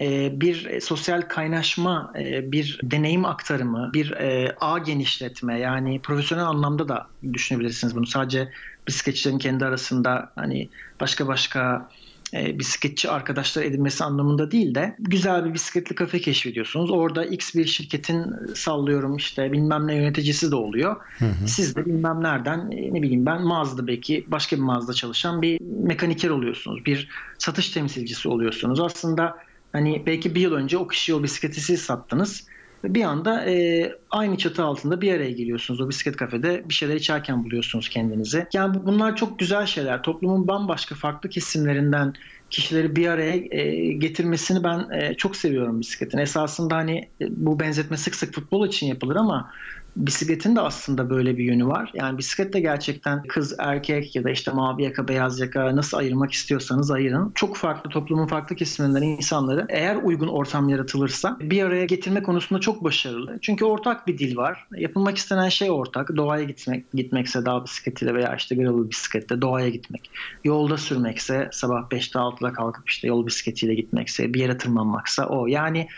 e, 0.00 0.40
bir 0.40 0.80
sosyal 0.80 1.22
kaynaşma, 1.22 2.12
e, 2.18 2.52
bir 2.52 2.80
deneyim 2.82 3.24
aktarımı, 3.24 3.90
bir 3.94 4.10
e, 4.10 4.56
ağ 4.60 4.78
genişletme 4.78 5.60
yani 5.60 6.02
profesyonel 6.02 6.44
anlamda 6.44 6.88
da 6.88 7.06
düşünebilirsiniz 7.32 7.96
bunu. 7.96 8.06
Sadece 8.06 8.52
bisikletçilerin 8.88 9.38
kendi 9.38 9.64
arasında 9.64 10.32
hani 10.34 10.70
başka 11.00 11.26
başka 11.28 11.88
e, 12.34 12.58
bisikletçi 12.58 13.10
arkadaşlar 13.10 13.62
edinmesi 13.62 14.04
anlamında 14.04 14.50
değil 14.50 14.74
de 14.74 14.96
güzel 14.98 15.44
bir 15.44 15.54
bisikletli 15.54 15.94
kafe 15.94 16.20
keşfediyorsunuz. 16.20 16.90
Orada 16.90 17.24
X 17.24 17.54
bir 17.54 17.66
şirketin 17.66 18.26
sallıyorum 18.54 19.16
işte 19.16 19.52
bilmem 19.52 19.86
ne 19.86 19.94
yöneticisi 19.94 20.50
de 20.50 20.56
oluyor. 20.56 20.96
Hı 21.18 21.24
hı. 21.24 21.48
Siz 21.48 21.76
de 21.76 21.86
bilmem 21.86 22.22
nereden 22.22 22.70
e, 22.70 22.94
ne 22.94 23.02
bileyim 23.02 23.26
ben 23.26 23.42
mağazada 23.42 23.86
belki 23.86 24.24
başka 24.26 24.56
bir 24.56 24.62
mağazada 24.62 24.92
çalışan 24.92 25.42
bir 25.42 25.60
mekaniker 25.60 26.30
oluyorsunuz. 26.30 26.86
Bir 26.86 27.08
satış 27.38 27.70
temsilcisi 27.70 28.28
oluyorsunuz. 28.28 28.80
Aslında 28.80 29.38
hani 29.72 30.02
belki 30.06 30.34
bir 30.34 30.40
yıl 30.40 30.52
önce 30.52 30.78
o 30.78 30.88
kişiye 30.88 31.16
o 31.16 31.22
bisikleti 31.22 31.60
siz 31.60 31.80
sattınız 31.80 32.46
bir 32.84 33.04
anda 33.04 33.50
e, 33.50 33.92
aynı 34.10 34.38
çatı 34.38 34.64
altında 34.64 35.00
bir 35.00 35.14
araya 35.14 35.30
geliyorsunuz. 35.30 35.80
O 35.80 35.88
bisiklet 35.88 36.16
kafede 36.16 36.68
bir 36.68 36.74
şeyler 36.74 36.94
içerken 36.94 37.44
buluyorsunuz 37.44 37.88
kendinizi. 37.88 38.46
Yani 38.52 38.86
bunlar 38.86 39.16
çok 39.16 39.38
güzel 39.38 39.66
şeyler. 39.66 40.02
Toplumun 40.02 40.48
bambaşka 40.48 40.94
farklı 40.94 41.28
kesimlerinden 41.28 42.14
kişileri 42.50 42.96
bir 42.96 43.08
araya 43.08 43.36
e, 43.50 43.92
getirmesini 43.92 44.64
ben 44.64 44.90
e, 44.90 45.14
çok 45.14 45.36
seviyorum 45.36 45.80
bisikletin. 45.80 46.18
Esasında 46.18 46.76
hani 46.76 46.98
e, 47.20 47.26
bu 47.30 47.60
benzetme 47.60 47.96
sık 47.96 48.14
sık 48.14 48.34
futbol 48.34 48.66
için 48.66 48.86
yapılır 48.86 49.16
ama 49.16 49.50
bisikletin 49.96 50.56
de 50.56 50.60
aslında 50.60 51.10
böyle 51.10 51.36
bir 51.38 51.44
yönü 51.44 51.66
var. 51.66 51.90
Yani 51.94 52.18
bisiklet 52.18 52.52
de 52.52 52.60
gerçekten 52.60 53.22
kız, 53.22 53.54
erkek 53.58 54.16
ya 54.16 54.24
da 54.24 54.30
işte 54.30 54.50
mavi 54.50 54.82
yaka, 54.82 55.08
beyaz 55.08 55.40
yaka 55.40 55.76
nasıl 55.76 55.98
ayırmak 55.98 56.32
istiyorsanız 56.32 56.90
ayırın. 56.90 57.32
Çok 57.34 57.56
farklı 57.56 57.90
toplumun 57.90 58.26
farklı 58.26 58.56
kesimlerinden 58.56 59.02
insanları 59.02 59.66
eğer 59.68 59.96
uygun 59.96 60.28
ortam 60.28 60.68
yaratılırsa 60.68 61.36
bir 61.40 61.62
araya 61.62 61.84
getirme 61.84 62.22
konusunda 62.22 62.60
çok 62.60 62.84
başarılı. 62.84 63.38
Çünkü 63.42 63.64
ortak 63.64 64.06
bir 64.06 64.18
dil 64.18 64.36
var. 64.36 64.66
Yapılmak 64.76 65.16
istenen 65.16 65.48
şey 65.48 65.70
ortak. 65.70 66.16
Doğaya 66.16 66.44
gitmek, 66.44 66.92
gitmekse 66.92 67.46
dağ 67.46 67.64
bisikletiyle 67.64 68.14
veya 68.14 68.36
işte 68.36 68.54
gravel 68.54 68.90
bisikletle 68.90 69.42
doğaya 69.42 69.68
gitmek. 69.68 70.10
Yolda 70.44 70.76
sürmekse 70.76 71.48
sabah 71.52 71.88
5'te 71.90 72.18
6'da 72.18 72.52
kalkıp 72.52 72.88
işte 72.88 73.08
yol 73.08 73.26
bisikletiyle 73.26 73.74
gitmekse 73.74 74.34
bir 74.34 74.40
yere 74.40 74.58
tırmanmaksa 74.58 75.26
o. 75.26 75.46
Yani 75.46 75.88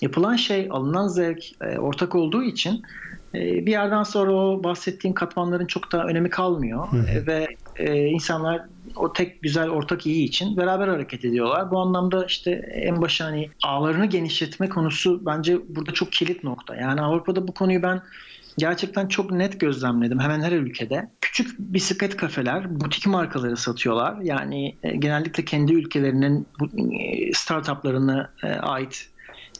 yapılan 0.00 0.36
şey 0.36 0.68
alınan 0.70 1.08
zevk 1.08 1.44
e, 1.62 1.78
ortak 1.78 2.14
olduğu 2.14 2.42
için 2.42 2.82
e, 3.34 3.66
bir 3.66 3.70
yerden 3.70 4.02
sonra 4.02 4.32
o 4.32 4.64
bahsettiğim 4.64 5.14
katmanların 5.14 5.66
çok 5.66 5.92
da 5.92 6.04
önemi 6.04 6.30
kalmıyor 6.30 6.92
hı 6.92 6.96
hı. 6.96 7.26
Ve 7.26 7.48
e, 7.76 8.06
insanlar 8.06 8.62
o 8.96 9.12
tek 9.12 9.42
güzel 9.42 9.68
ortak 9.68 10.06
iyi 10.06 10.24
için 10.24 10.56
beraber 10.56 10.88
hareket 10.88 11.24
ediyorlar. 11.24 11.70
Bu 11.70 11.78
anlamda 11.78 12.24
işte 12.24 12.50
en 12.72 13.02
başa 13.02 13.24
hani 13.24 13.50
ağlarını 13.64 14.06
genişletme 14.06 14.68
konusu 14.68 15.26
bence 15.26 15.58
burada 15.68 15.92
çok 15.92 16.12
kilit 16.12 16.44
nokta. 16.44 16.76
Yani 16.76 17.00
Avrupa'da 17.00 17.48
bu 17.48 17.54
konuyu 17.54 17.82
ben 17.82 18.02
gerçekten 18.58 19.08
çok 19.08 19.30
net 19.30 19.60
gözlemledim 19.60 20.20
hemen 20.20 20.40
her 20.40 20.52
ülkede. 20.52 21.10
Küçük 21.20 21.58
bisiklet 21.58 22.16
kafeler 22.16 22.80
butik 22.80 23.06
markaları 23.06 23.56
satıyorlar. 23.56 24.20
Yani 24.22 24.78
e, 24.82 24.96
genellikle 24.96 25.44
kendi 25.44 25.72
ülkelerinin 25.72 26.48
e, 27.00 27.32
startuplarına 27.32 28.34
e, 28.44 28.46
ait 28.46 29.10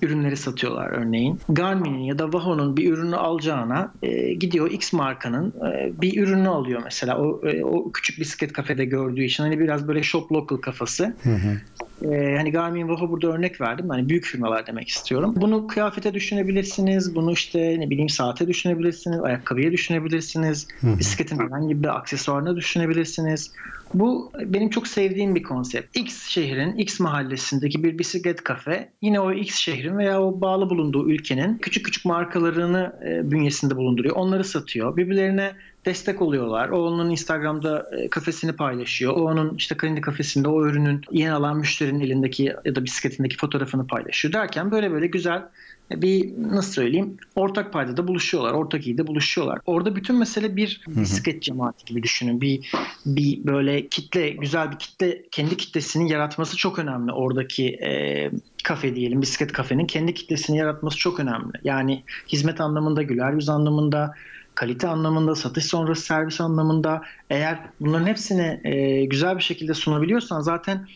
ürünleri 0.02 0.36
satıyorlar 0.36 0.86
örneğin. 0.86 1.40
Garmin'in 1.48 2.04
ya 2.04 2.18
da 2.18 2.24
Wahoo'nun 2.24 2.76
bir 2.76 2.92
ürünü 2.92 3.16
alacağına 3.16 3.92
e, 4.02 4.34
gidiyor 4.34 4.70
X 4.70 4.92
markanın 4.92 5.54
e, 5.72 5.92
bir 6.00 6.22
ürünü 6.22 6.48
alıyor 6.48 6.80
mesela. 6.84 7.18
O, 7.18 7.48
e, 7.48 7.64
o 7.64 7.92
küçük 7.92 8.20
bisiklet 8.20 8.52
kafede 8.52 8.84
gördüğü 8.84 9.22
için 9.22 9.42
hani 9.42 9.58
biraz 9.58 9.88
böyle 9.88 10.02
shop 10.02 10.32
local 10.32 10.56
kafası. 10.56 11.04
Hı 11.22 11.30
hı. 11.30 11.60
E, 12.02 12.36
hani 12.36 12.52
Garmin, 12.52 12.88
Wahoo 12.88 13.10
burada 13.10 13.28
örnek 13.28 13.60
verdim. 13.60 13.88
Hani 13.88 14.08
büyük 14.08 14.24
firmalar 14.24 14.66
demek 14.66 14.88
istiyorum. 14.88 15.34
Bunu 15.36 15.66
kıyafete 15.66 16.14
düşünebilirsiniz. 16.14 17.14
Bunu 17.14 17.32
işte 17.32 17.80
ne 17.80 17.90
bileyim 17.90 18.08
saate 18.08 18.48
düşünebilirsiniz. 18.48 19.20
Ayakkabıya 19.20 19.72
düşünebilirsiniz. 19.72 20.68
Hı 20.80 20.86
hı. 20.86 20.98
Bisikletin 20.98 21.38
herhangi 21.38 21.82
bir 21.82 21.96
aksesuarına 21.96 22.56
düşünebilirsiniz. 22.56 23.52
Bu 23.94 24.32
benim 24.46 24.70
çok 24.70 24.86
sevdiğim 24.86 25.34
bir 25.34 25.42
konsept. 25.42 25.96
X 25.96 26.28
şehrin 26.28 26.76
X 26.76 27.00
mahallesindeki 27.00 27.84
bir 27.84 27.98
bisiklet 27.98 28.44
kafe 28.44 28.92
yine 29.02 29.20
o 29.20 29.32
X 29.32 29.56
şehrin 29.56 29.98
veya 29.98 30.22
o 30.22 30.40
bağlı 30.40 30.70
bulunduğu 30.70 31.10
ülkenin 31.10 31.58
küçük 31.58 31.84
küçük 31.84 32.04
markalarını 32.04 32.92
e, 33.06 33.30
bünyesinde 33.30 33.76
bulunduruyor. 33.76 34.16
Onları 34.16 34.44
satıyor. 34.44 34.96
Birbirlerine 34.96 35.52
destek 35.86 36.22
oluyorlar. 36.22 36.68
O 36.68 36.86
onun 36.86 37.10
Instagram'da 37.10 37.90
e, 37.98 38.08
kafesini 38.08 38.52
paylaşıyor. 38.52 39.12
O 39.12 39.20
onun 39.20 39.54
işte 39.54 39.76
Kalindi 39.76 40.00
kafesinde 40.00 40.48
o 40.48 40.66
ürünün 40.66 41.00
yeni 41.10 41.32
alan 41.32 41.56
müşterinin 41.56 42.00
elindeki 42.00 42.54
ya 42.64 42.74
da 42.74 42.84
bisikletindeki 42.84 43.36
fotoğrafını 43.36 43.86
paylaşıyor 43.86 44.32
derken 44.34 44.70
böyle 44.70 44.92
böyle 44.92 45.06
güzel 45.06 45.42
bir 45.90 46.32
nasıl 46.36 46.72
söyleyeyim 46.72 47.16
ortak 47.34 47.72
paydada 47.72 48.08
buluşuyorlar. 48.08 48.52
Ortak 48.52 48.86
iyide 48.86 49.06
buluşuyorlar. 49.06 49.58
Orada 49.66 49.96
bütün 49.96 50.16
mesele 50.16 50.56
bir 50.56 50.80
bisiklet 50.88 51.42
cemaati 51.42 51.84
gibi 51.84 52.02
düşünün. 52.02 52.40
Bir 52.40 52.70
bir 53.06 53.46
böyle 53.46 53.88
kitle 53.88 54.30
güzel 54.30 54.70
bir 54.70 54.78
kitle 54.78 55.22
kendi 55.30 55.56
kitlesini 55.56 56.12
yaratması 56.12 56.56
çok 56.56 56.78
önemli. 56.78 57.12
Oradaki 57.12 57.68
e, 57.68 58.30
kafe 58.64 58.96
diyelim 58.96 59.22
bisiklet 59.22 59.52
kafenin 59.52 59.86
kendi 59.86 60.14
kitlesini 60.14 60.58
yaratması 60.58 60.96
çok 60.96 61.20
önemli. 61.20 61.52
Yani 61.64 62.04
hizmet 62.28 62.60
anlamında 62.60 63.02
güler 63.02 63.32
yüz 63.32 63.48
anlamında 63.48 64.14
kalite 64.60 64.88
anlamında, 64.88 65.34
satış 65.34 65.64
sonrası 65.64 66.02
servis 66.02 66.40
anlamında 66.40 67.02
eğer 67.30 67.70
bunların 67.80 68.06
hepsini 68.06 68.60
e, 68.64 69.04
güzel 69.04 69.36
bir 69.36 69.42
şekilde 69.42 69.74
sunabiliyorsan 69.74 70.40
zaten 70.40 70.86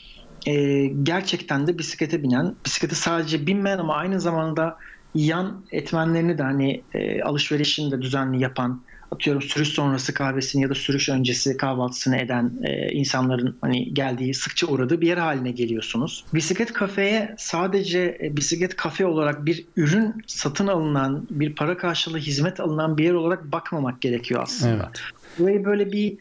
e, 0.47 0.87
gerçekten 0.87 1.67
de 1.67 1.79
bisiklete 1.79 2.23
binen, 2.23 2.57
bisiklete 2.67 2.95
sadece 2.95 3.47
binmeyen 3.47 3.79
ama 3.79 3.95
aynı 3.95 4.21
zamanda 4.21 4.77
yan 5.15 5.65
etmenlerini 5.73 6.39
de 6.39 6.43
hani 6.43 6.87
e, 6.95 7.23
alışverişini 7.23 7.91
de 7.91 8.03
düzenli 8.03 8.43
yapan, 8.43 8.85
atıyorum 9.11 9.43
sürüş 9.43 9.69
sonrası 9.69 10.15
kahvesini 10.15 10.63
ya 10.63 10.71
da 10.71 10.75
sürüş 10.75 11.09
öncesi 11.09 11.57
kahvaltısını 11.57 12.17
eden 12.17 12.53
e, 12.63 12.93
insanların 12.93 13.57
hani 13.61 13.95
geldiği 13.95 14.35
sıkça 14.35 14.67
uğradığı 14.67 15.01
bir 15.01 15.07
yer 15.07 15.19
haline 15.19 15.51
geliyorsunuz. 15.51 16.25
Bisiklet 16.35 16.73
kafeye 16.73 17.35
sadece 17.39 18.19
e, 18.23 18.37
bisiklet 18.37 18.77
kafe 18.77 19.07
olarak 19.07 19.47
bir 19.47 19.65
ürün 19.77 20.15
satın 20.27 20.67
alınan, 20.67 21.27
bir 21.31 21.55
para 21.55 21.77
karşılığı 21.77 22.19
hizmet 22.19 22.61
alınan 22.61 22.99
bir 22.99 23.05
yer 23.05 23.15
olarak 23.15 23.53
bakmamak 23.53 24.01
gerekiyor 24.01 24.43
aslında. 24.43 24.73
Evet. 24.75 25.01
Burayı 25.39 25.65
böyle 25.65 25.93
bir 25.93 26.17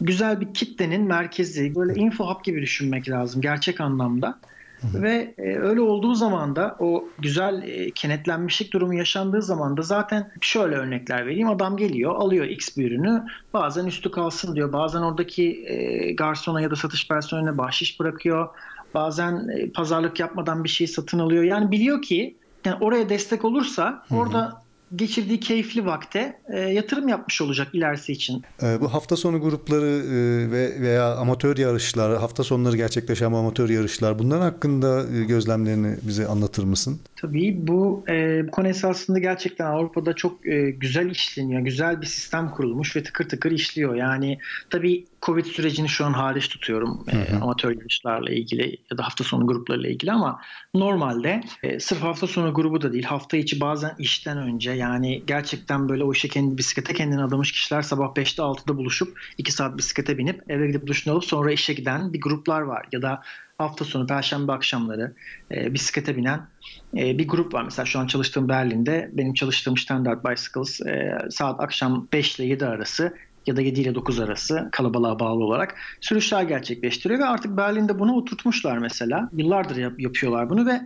güzel 0.00 0.40
bir 0.40 0.54
kitlenin 0.54 1.02
merkezi, 1.02 1.74
böyle 1.74 1.94
info 1.94 2.28
hub 2.28 2.44
gibi 2.44 2.62
düşünmek 2.62 3.08
lazım 3.08 3.40
gerçek 3.40 3.80
anlamda. 3.80 4.38
Ve 4.84 5.34
e, 5.38 5.56
öyle 5.58 5.80
olduğu 5.80 6.14
zaman 6.14 6.56
da 6.56 6.76
o 6.78 7.04
güzel 7.18 7.62
e, 7.62 7.90
kenetlenmişlik 7.90 8.72
durumu 8.72 8.94
yaşandığı 8.94 9.42
zaman 9.42 9.76
da 9.76 9.82
zaten 9.82 10.30
şöyle 10.40 10.74
örnekler 10.74 11.26
vereyim. 11.26 11.48
Adam 11.48 11.76
geliyor, 11.76 12.14
alıyor 12.14 12.46
X 12.46 12.76
bir 12.76 12.90
ürünü. 12.90 13.24
Bazen 13.54 13.86
üstü 13.86 14.10
kalsın 14.10 14.54
diyor. 14.54 14.72
Bazen 14.72 15.00
oradaki 15.00 15.64
e, 15.66 16.12
garsona 16.12 16.60
ya 16.60 16.70
da 16.70 16.76
satış 16.76 17.08
personeline 17.08 17.58
bahşiş 17.58 18.00
bırakıyor. 18.00 18.48
Bazen 18.94 19.50
pazarlık 19.74 20.20
yapmadan 20.20 20.64
bir 20.64 20.68
şey 20.68 20.86
satın 20.86 21.18
alıyor. 21.18 21.42
Yani 21.42 21.70
biliyor 21.70 22.02
ki 22.02 22.36
yani 22.64 22.76
oraya 22.80 23.08
destek 23.08 23.44
olursa 23.44 24.04
orada 24.10 24.65
geçirdiği 24.96 25.40
keyifli 25.40 25.86
vakte 25.86 26.38
e, 26.48 26.60
yatırım 26.60 27.08
yapmış 27.08 27.42
olacak 27.42 27.68
ilerisi 27.72 28.12
için. 28.12 28.42
E, 28.62 28.80
bu 28.80 28.94
hafta 28.94 29.16
sonu 29.16 29.40
grupları 29.40 29.86
e, 29.86 30.50
ve 30.50 30.80
veya 30.80 31.14
amatör 31.16 31.56
yarışlar, 31.56 32.18
hafta 32.18 32.44
sonları 32.44 32.76
gerçekleşen 32.76 33.26
amatör 33.32 33.68
yarışlar 33.68 34.18
bunların 34.18 34.42
hakkında 34.42 35.04
e, 35.16 35.24
gözlemlerini 35.24 35.96
bize 36.02 36.26
anlatır 36.26 36.64
mısın? 36.64 37.00
Tabii 37.16 37.56
bu, 37.58 38.04
e, 38.08 38.46
bu 38.46 38.50
konu 38.50 38.68
esasında 38.68 39.18
gerçekten 39.18 39.66
Avrupa'da 39.66 40.12
çok 40.12 40.46
e, 40.46 40.70
güzel 40.70 41.10
işleniyor. 41.10 41.60
Güzel 41.60 42.00
bir 42.00 42.06
sistem 42.06 42.50
kurulmuş 42.50 42.96
ve 42.96 43.02
tıkır 43.02 43.28
tıkır 43.28 43.50
işliyor. 43.50 43.94
Yani 43.94 44.38
tabii 44.70 45.04
Covid 45.26 45.44
sürecini 45.44 45.88
şu 45.88 46.04
an 46.04 46.12
hariç 46.12 46.48
tutuyorum 46.48 47.06
e, 47.12 47.36
amatör 47.36 47.70
yarışlarla 47.70 48.30
ilgili 48.30 48.76
ya 48.90 48.98
da 48.98 49.04
hafta 49.04 49.24
sonu 49.24 49.46
gruplarıyla 49.46 49.90
ilgili 49.90 50.12
ama 50.12 50.40
normalde 50.74 51.40
e, 51.62 51.80
sırf 51.80 52.02
hafta 52.02 52.26
sonu 52.26 52.54
grubu 52.54 52.82
da 52.82 52.92
değil 52.92 53.04
hafta 53.04 53.36
içi 53.36 53.60
bazen 53.60 53.94
işten 53.98 54.38
önce 54.38 54.70
yani 54.70 55.22
gerçekten 55.26 55.88
böyle 55.88 56.04
o 56.04 56.12
işe 56.12 56.28
kendi 56.28 56.58
bisiklete 56.58 56.94
kendini 56.94 57.22
adamış 57.22 57.52
kişiler 57.52 57.82
sabah 57.82 58.06
5'te 58.14 58.42
6'da 58.42 58.76
buluşup 58.76 59.20
2 59.38 59.52
saat 59.52 59.78
bisiklete 59.78 60.18
binip 60.18 60.50
eve 60.50 60.66
gidip 60.66 60.86
duşunu 60.86 61.14
alıp 61.14 61.24
sonra 61.24 61.52
işe 61.52 61.72
giden 61.72 62.12
bir 62.12 62.20
gruplar 62.20 62.60
var 62.60 62.86
ya 62.92 63.02
da 63.02 63.22
hafta 63.58 63.84
sonu 63.84 64.06
perşembe 64.06 64.52
akşamları 64.52 65.14
e, 65.50 65.74
bisiklete 65.74 66.16
binen 66.16 66.48
e, 66.96 67.18
bir 67.18 67.28
grup 67.28 67.54
var. 67.54 67.62
Mesela 67.64 67.86
şu 67.86 67.98
an 67.98 68.06
çalıştığım 68.06 68.48
Berlin'de 68.48 69.10
benim 69.12 69.34
çalıştığım 69.34 69.76
Standard 69.76 70.24
Bicycles 70.24 70.80
e, 70.80 71.18
saat 71.30 71.60
akşam 71.60 72.08
5 72.12 72.38
ile 72.38 72.46
7 72.46 72.66
arası 72.66 73.14
ya 73.46 73.56
da 73.56 73.60
7 73.60 73.80
ile 73.80 73.94
9 73.94 74.20
arası 74.20 74.68
kalabalığa 74.72 75.18
bağlı 75.18 75.44
olarak 75.44 75.74
sürüşler 76.00 76.42
gerçekleştiriyor 76.42 77.20
ve 77.20 77.24
artık 77.24 77.56
Berlin'de 77.56 77.98
bunu 77.98 78.14
oturtmuşlar 78.14 78.78
mesela. 78.78 79.30
Yıllardır 79.32 79.76
yap- 79.76 80.00
yapıyorlar 80.00 80.50
bunu 80.50 80.66
ve 80.66 80.80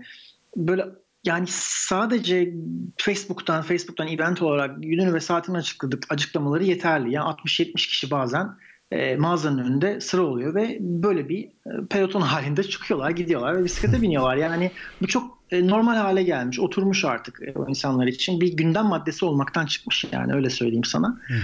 böyle 0.57 0.85
yani 1.25 1.47
sadece 1.49 2.55
Facebook'tan 2.99 3.63
Facebook'tan 3.63 4.09
event 4.09 4.43
olarak 4.43 4.83
gününü 4.83 5.15
ve 5.15 5.21
saatini 5.21 5.57
açıkladık 5.57 6.07
açıklamaları 6.11 6.65
yeterli. 6.65 7.13
Yani 7.13 7.31
60-70 7.31 7.73
kişi 7.75 8.11
bazen 8.11 8.49
e, 8.91 9.17
mağazanın 9.17 9.59
önünde 9.59 10.01
sıra 10.01 10.23
oluyor 10.23 10.55
ve 10.55 10.79
böyle 10.81 11.29
bir 11.29 11.45
e, 11.45 11.87
peloton 11.91 12.21
halinde 12.21 12.63
çıkıyorlar, 12.63 13.11
gidiyorlar 13.11 13.59
ve 13.59 13.65
bisiklete 13.65 14.03
biniyorlar. 14.03 14.37
Yani 14.37 14.71
bu 15.03 15.07
çok 15.07 15.39
e, 15.51 15.67
normal 15.67 15.97
hale 15.97 16.23
gelmiş, 16.23 16.61
oturmuş 16.61 17.05
artık 17.05 17.43
e, 17.43 17.53
o 17.59 17.69
insanlar 17.69 18.07
için. 18.07 18.41
Bir 18.41 18.57
gündem 18.57 18.87
maddesi 18.87 19.25
olmaktan 19.25 19.67
çıkmış 19.67 20.05
yani 20.13 20.35
öyle 20.35 20.51
söyleyeyim 20.51 20.85
sana. 20.85 21.19
Hı 21.27 21.35
hı. 21.35 21.41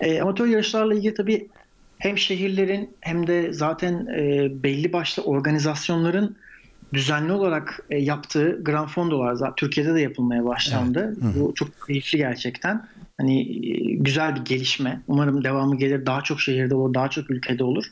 E, 0.00 0.20
amatör 0.20 0.46
yarışlarla 0.46 0.94
ilgili 0.94 1.14
tabii 1.14 1.48
hem 1.98 2.18
şehirlerin 2.18 2.90
hem 3.00 3.26
de 3.26 3.52
zaten 3.52 4.06
e, 4.06 4.48
belli 4.62 4.92
başlı 4.92 5.22
organizasyonların 5.22 6.36
düzenli 6.94 7.32
olarak 7.32 7.80
e, 7.90 7.98
yaptığı 7.98 8.64
Grand 8.64 8.88
Fondo'lar 8.88 9.56
Türkiye'de 9.56 9.94
de 9.94 10.00
yapılmaya 10.00 10.44
başlandı. 10.44 11.14
Evet. 11.22 11.34
Hı 11.34 11.38
hı. 11.38 11.40
Bu 11.40 11.54
çok 11.54 11.68
keyifli 11.86 12.18
gerçekten. 12.18 12.86
Hani 13.18 13.40
e, 13.40 13.94
güzel 13.94 14.36
bir 14.36 14.40
gelişme. 14.40 15.00
Umarım 15.08 15.44
devamı 15.44 15.76
gelir. 15.76 16.06
Daha 16.06 16.22
çok 16.22 16.40
şehirde 16.40 16.74
olur, 16.74 16.94
daha 16.94 17.08
çok 17.08 17.30
ülkede 17.30 17.64
olur. 17.64 17.84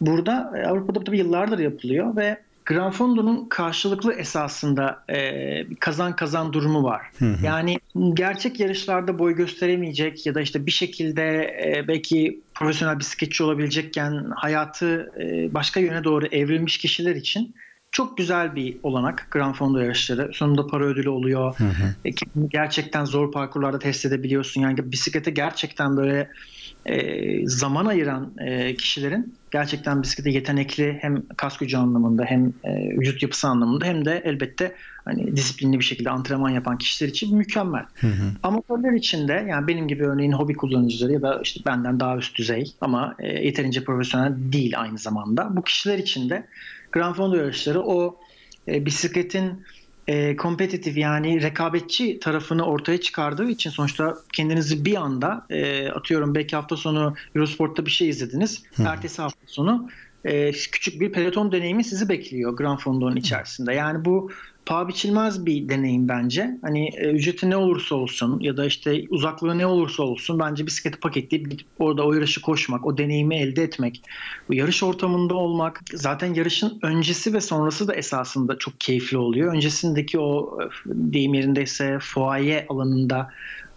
Burada 0.00 0.52
e, 0.56 0.66
Avrupa'da 0.66 1.04
tabii 1.04 1.18
yıllardır 1.18 1.58
yapılıyor 1.58 2.16
ve 2.16 2.38
Grand 2.66 2.92
Fondo'nun 2.92 3.48
karşılıklı 3.48 4.12
esasında 4.14 5.04
e, 5.10 5.74
kazan 5.80 6.16
kazan 6.16 6.52
durumu 6.52 6.84
var. 6.84 7.02
Hı 7.18 7.24
hı. 7.24 7.46
Yani 7.46 7.78
gerçek 8.14 8.60
yarışlarda 8.60 9.18
boy 9.18 9.34
gösteremeyecek 9.34 10.26
ya 10.26 10.34
da 10.34 10.40
işte 10.40 10.66
bir 10.66 10.70
şekilde 10.70 11.22
e, 11.66 11.84
belki 11.88 12.40
profesyonel 12.54 12.98
bisikletçi 12.98 13.42
olabilecekken 13.42 14.24
hayatı 14.36 15.12
e, 15.20 15.54
başka 15.54 15.80
yöne 15.80 16.04
doğru 16.04 16.26
evrilmiş 16.26 16.78
kişiler 16.78 17.16
için 17.16 17.54
çok 17.92 18.16
güzel 18.16 18.54
bir 18.56 18.80
olanak 18.82 19.28
Grand 19.30 19.54
Fondo 19.54 19.78
yarışları. 19.78 20.30
Sonunda 20.32 20.66
para 20.66 20.84
ödülü 20.84 21.08
oluyor. 21.08 21.58
Hı 21.58 21.64
hı. 21.64 21.94
E, 22.04 22.10
gerçekten 22.48 23.04
zor 23.04 23.32
parkurlarda 23.32 23.78
test 23.78 24.06
edebiliyorsun. 24.06 24.60
Yani 24.60 24.92
bisiklete 24.92 25.30
gerçekten 25.30 25.96
böyle 25.96 26.30
e, 26.86 27.46
zaman 27.46 27.86
ayıran 27.86 28.34
e, 28.46 28.76
kişilerin 28.76 29.38
gerçekten 29.50 30.02
bisiklete 30.02 30.30
yetenekli 30.30 30.98
hem 31.00 31.22
kas 31.36 31.58
gücü 31.58 31.76
anlamında 31.76 32.24
hem 32.24 32.46
e, 32.64 32.98
vücut 32.98 33.22
yapısı 33.22 33.48
anlamında 33.48 33.84
hem 33.84 34.04
de 34.04 34.22
elbette 34.24 34.74
hani 35.04 35.36
disiplinli 35.36 35.78
bir 35.78 35.84
şekilde 35.84 36.10
antrenman 36.10 36.50
yapan 36.50 36.78
kişiler 36.78 37.08
için 37.08 37.36
mükemmel. 37.36 37.84
Hı 38.00 38.06
hı. 38.06 38.32
Amatörler 38.42 38.92
için 38.92 39.28
de 39.28 39.46
yani 39.48 39.66
benim 39.66 39.88
gibi 39.88 40.06
örneğin 40.06 40.32
hobi 40.32 40.54
kullanıcıları 40.54 41.12
ya 41.12 41.22
da 41.22 41.40
işte 41.44 41.60
benden 41.66 42.00
daha 42.00 42.16
üst 42.16 42.38
düzey 42.38 42.74
ama 42.80 43.14
e, 43.18 43.28
yeterince 43.28 43.84
profesyonel 43.84 44.32
değil 44.36 44.80
aynı 44.80 44.98
zamanda. 44.98 45.56
Bu 45.56 45.62
kişiler 45.62 45.98
için 45.98 46.30
de 46.30 46.46
Grand 46.92 47.14
Fondo 47.14 47.36
yarışları 47.36 47.82
o 47.82 48.20
e, 48.68 48.86
bisikletin 48.86 49.64
e, 50.06 50.36
kompetitif 50.36 50.96
yani 50.96 51.42
rekabetçi 51.42 52.20
tarafını 52.20 52.64
ortaya 52.64 53.00
çıkardığı 53.00 53.50
için 53.50 53.70
sonuçta 53.70 54.18
kendinizi 54.32 54.84
bir 54.84 54.96
anda 54.96 55.46
e, 55.50 55.88
atıyorum 55.88 56.34
belki 56.34 56.56
hafta 56.56 56.76
sonu 56.76 57.14
Eurosport'ta 57.34 57.86
bir 57.86 57.90
şey 57.90 58.08
izlediniz. 58.08 58.62
Hı. 58.76 58.82
Ertesi 58.82 59.22
hafta 59.22 59.46
sonu 59.46 59.88
e, 60.24 60.52
küçük 60.52 61.00
bir 61.00 61.12
peloton 61.12 61.52
deneyimi 61.52 61.84
sizi 61.84 62.08
bekliyor 62.08 62.56
Grand 62.56 62.78
Fondo'nun 62.78 63.16
içerisinde. 63.16 63.74
Yani 63.74 64.04
bu 64.04 64.30
paha 64.66 64.88
biçilmez 64.88 65.46
bir 65.46 65.68
deneyim 65.68 66.08
bence. 66.08 66.58
Hani 66.62 66.88
e, 66.88 67.10
ücreti 67.10 67.50
ne 67.50 67.56
olursa 67.56 67.94
olsun 67.94 68.40
ya 68.40 68.56
da 68.56 68.66
işte 68.66 69.04
uzaklığı 69.10 69.58
ne 69.58 69.66
olursa 69.66 70.02
olsun 70.02 70.38
bence 70.38 70.66
bisikleti 70.66 71.00
paketleyip 71.00 71.50
gidip 71.50 71.66
orada 71.78 72.06
o 72.06 72.12
yarışı 72.12 72.40
koşmak, 72.40 72.86
o 72.86 72.98
deneyimi 72.98 73.36
elde 73.36 73.62
etmek, 73.62 74.02
bu 74.48 74.54
yarış 74.54 74.82
ortamında 74.82 75.34
olmak, 75.34 75.80
zaten 75.94 76.34
yarışın 76.34 76.78
öncesi 76.82 77.34
ve 77.34 77.40
sonrası 77.40 77.88
da 77.88 77.94
esasında 77.94 78.58
çok 78.58 78.80
keyifli 78.80 79.18
oluyor. 79.18 79.54
Öncesindeki 79.54 80.18
o 80.18 80.58
e, 80.62 80.66
deyim 80.86 81.34
yerindeyse 81.34 81.98
fuaye 82.00 82.66
alanında 82.68 83.28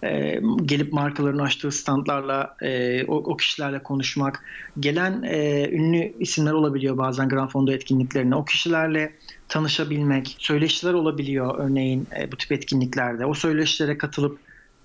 e, 0.03 0.41
gelip 0.65 0.93
markaların 0.93 1.39
açtığı 1.39 1.71
standlarla 1.71 2.55
e, 2.61 3.03
o, 3.05 3.15
o 3.15 3.37
kişilerle 3.37 3.83
konuşmak, 3.83 4.43
gelen 4.79 5.23
e, 5.23 5.69
ünlü 5.71 6.13
isimler 6.19 6.51
olabiliyor 6.51 6.97
bazen 6.97 7.29
Grand 7.29 7.49
Fondo 7.49 7.71
etkinliklerine. 7.71 8.35
O 8.35 8.45
kişilerle 8.45 9.13
tanışabilmek, 9.47 10.35
söyleşiler 10.39 10.93
olabiliyor 10.93 11.59
örneğin 11.59 12.07
e, 12.19 12.31
bu 12.31 12.37
tip 12.37 12.51
etkinliklerde. 12.51 13.25
O 13.25 13.33
söyleşilere 13.33 13.97
katılıp 13.97 14.39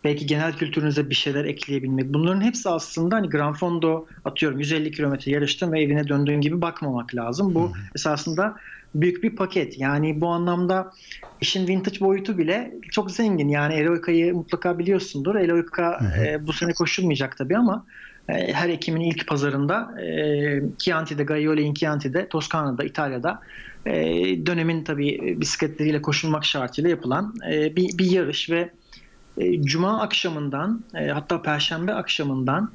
belki 0.05 0.27
genel 0.27 0.53
kültürünüze 0.53 1.11
bir 1.11 1.15
şeyler 1.15 1.45
ekleyebilmek. 1.45 2.15
Bunların 2.15 2.41
hepsi 2.41 2.69
aslında 2.69 3.17
hani 3.17 3.29
Grand 3.29 3.55
Fondo 3.55 4.07
atıyorum 4.25 4.59
150 4.59 4.91
kilometre 4.93 5.33
yarıştın 5.33 5.73
ve 5.73 5.83
evine 5.83 6.09
döndüğün 6.09 6.41
gibi 6.41 6.61
bakmamak 6.61 7.15
lazım. 7.15 7.55
Bu 7.55 7.73
esasında 7.95 8.57
büyük 8.95 9.23
bir 9.23 9.37
paket. 9.37 9.79
Yani 9.79 10.21
bu 10.21 10.29
anlamda 10.29 10.93
işin 11.41 11.67
vintage 11.67 12.01
boyutu 12.01 12.39
bile 12.39 12.75
çok 12.93 13.11
zengin. 13.11 13.49
Yani 13.49 13.75
Eloika'yı 13.75 14.35
mutlaka 14.35 14.79
biliyorsundur. 14.79 15.35
Eloika 15.35 16.01
hı. 16.01 16.25
e, 16.25 16.47
bu 16.47 16.53
sene 16.53 16.73
koşulmayacak 16.73 17.37
tabii 17.37 17.57
ama 17.57 17.87
e, 18.29 18.53
her 18.53 18.69
Ekim'in 18.69 19.01
ilk 19.01 19.27
pazarında 19.27 20.01
e, 20.03 20.61
Chianti'de, 20.79 21.25
Gaiole'in 21.25 21.75
Chianti'de, 21.75 22.29
Toskana'da, 22.29 22.85
İtalya'da 22.85 23.41
e, 23.89 24.47
dönemin 24.47 24.85
tabii 24.85 25.37
bisikletleriyle 25.41 26.03
koşulmak 26.03 26.45
şartıyla 26.45 26.91
yapılan 26.91 27.35
e, 27.53 27.77
bir, 27.77 27.99
bir 27.99 28.11
yarış 28.11 28.51
ve 28.51 28.71
e, 29.39 29.63
Cuma 29.63 30.01
akşamından 30.01 30.85
e, 30.95 31.09
hatta 31.09 31.43
Perşembe 31.43 31.93
akşamından 31.93 32.71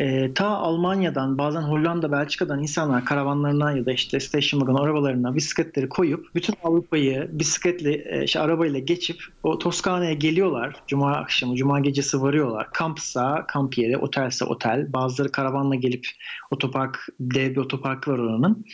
e, 0.00 0.34
ta 0.34 0.46
Almanya'dan 0.48 1.38
bazen 1.38 1.62
Hollanda, 1.62 2.12
Belçika'dan 2.12 2.62
insanlar 2.62 3.04
karavanlarına 3.04 3.72
ya 3.72 3.86
da 3.86 3.92
işte 3.92 4.20
station 4.20 4.60
wagon 4.60 4.84
arabalarına 4.84 5.34
bisikletleri 5.34 5.88
koyup 5.88 6.34
bütün 6.34 6.54
Avrupa'yı 6.64 7.28
bisikletle 7.32 8.24
işte 8.24 8.40
arabayla 8.40 8.78
geçip 8.78 9.22
o 9.42 9.58
Toskana'ya 9.58 10.12
geliyorlar. 10.12 10.76
Cuma 10.86 11.12
akşamı, 11.12 11.56
Cuma 11.56 11.80
gecesi 11.80 12.22
varıyorlar. 12.22 12.72
Kampsa 12.72 13.44
kamp 13.46 13.78
yeri, 13.78 13.96
otelse 13.96 14.44
otel. 14.44 14.92
Bazıları 14.92 15.32
karavanla 15.32 15.74
gelip 15.74 16.06
otopark, 16.50 17.08
dev 17.20 17.50
bir 17.50 17.56
otoparkı 17.56 18.10
var 18.10 18.18
oranın. 18.18 18.64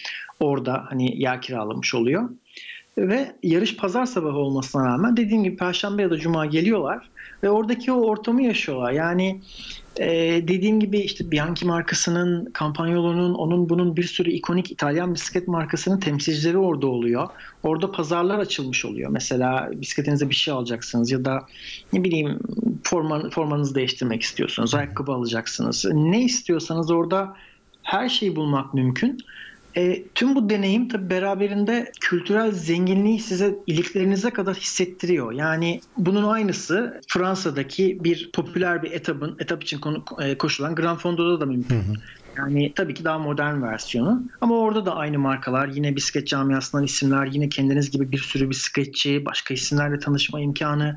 Orada 0.40 0.84
hani 0.88 1.22
yer 1.22 1.42
kiralamış 1.42 1.94
oluyor. 1.94 2.30
Ve 2.98 3.36
yarış 3.42 3.76
pazar 3.76 4.06
sabahı 4.06 4.36
olmasına 4.36 4.86
rağmen 4.86 5.16
dediğim 5.16 5.44
gibi 5.44 5.56
perşembe 5.56 6.02
ya 6.02 6.10
da 6.10 6.18
cuma 6.18 6.46
geliyorlar 6.46 7.09
ve 7.42 7.50
oradaki 7.50 7.92
o 7.92 8.00
ortamı 8.00 8.42
yaşıyorlar. 8.42 8.92
Yani 8.92 9.40
e, 9.96 10.08
dediğim 10.48 10.80
gibi 10.80 10.98
işte 10.98 11.30
Bianchi 11.30 11.66
markasının, 11.66 12.52
Campagnolo'nun, 12.58 13.34
onun 13.34 13.68
bunun 13.68 13.96
bir 13.96 14.02
sürü 14.02 14.30
ikonik 14.30 14.70
İtalyan 14.70 15.14
bisiklet 15.14 15.48
markasının 15.48 16.00
temsilcileri 16.00 16.58
orada 16.58 16.86
oluyor. 16.86 17.28
Orada 17.62 17.92
pazarlar 17.92 18.38
açılmış 18.38 18.84
oluyor. 18.84 19.10
Mesela 19.10 19.70
bisikletinize 19.72 20.28
bir 20.30 20.34
şey 20.34 20.54
alacaksınız 20.54 21.10
ya 21.10 21.24
da 21.24 21.46
ne 21.92 22.04
bileyim 22.04 22.38
forman, 22.84 23.30
formanızı 23.30 23.74
değiştirmek 23.74 24.22
istiyorsunuz, 24.22 24.74
ayakkabı 24.74 25.12
alacaksınız. 25.12 25.84
Ne 25.92 26.22
istiyorsanız 26.22 26.90
orada 26.90 27.36
her 27.82 28.08
şeyi 28.08 28.36
bulmak 28.36 28.74
mümkün. 28.74 29.18
E, 29.76 30.04
tüm 30.14 30.34
bu 30.34 30.50
deneyim 30.50 30.88
tabi 30.88 31.10
beraberinde 31.10 31.92
kültürel 32.00 32.52
zenginliği 32.52 33.20
size 33.20 33.54
iliklerinize 33.66 34.30
kadar 34.30 34.54
hissettiriyor. 34.54 35.32
Yani 35.32 35.80
bunun 35.96 36.24
aynısı 36.24 37.00
Fransa'daki 37.08 38.04
bir 38.04 38.30
popüler 38.32 38.82
bir 38.82 38.90
etapın 38.90 39.36
etap 39.38 39.62
için 39.62 39.78
konu, 39.78 40.04
e, 40.20 40.38
koşulan 40.38 40.74
Grand 40.74 40.98
Fondo'da 40.98 41.40
da 41.40 41.46
mümkün. 41.46 41.76
Hı 41.76 41.80
hı. 41.80 41.94
Yani 42.36 42.72
tabii 42.74 42.94
ki 42.94 43.04
daha 43.04 43.18
modern 43.18 43.62
versiyonu. 43.62 44.22
Ama 44.40 44.58
orada 44.58 44.86
da 44.86 44.96
aynı 44.96 45.18
markalar, 45.18 45.68
yine 45.68 45.96
bisiklet 45.96 46.26
camiasından 46.26 46.84
isimler, 46.84 47.26
yine 47.26 47.48
kendiniz 47.48 47.90
gibi 47.90 48.12
bir 48.12 48.18
sürü 48.18 48.50
bisikletçi, 48.50 49.24
başka 49.24 49.54
isimlerle 49.54 49.98
tanışma 49.98 50.40
imkanı. 50.40 50.96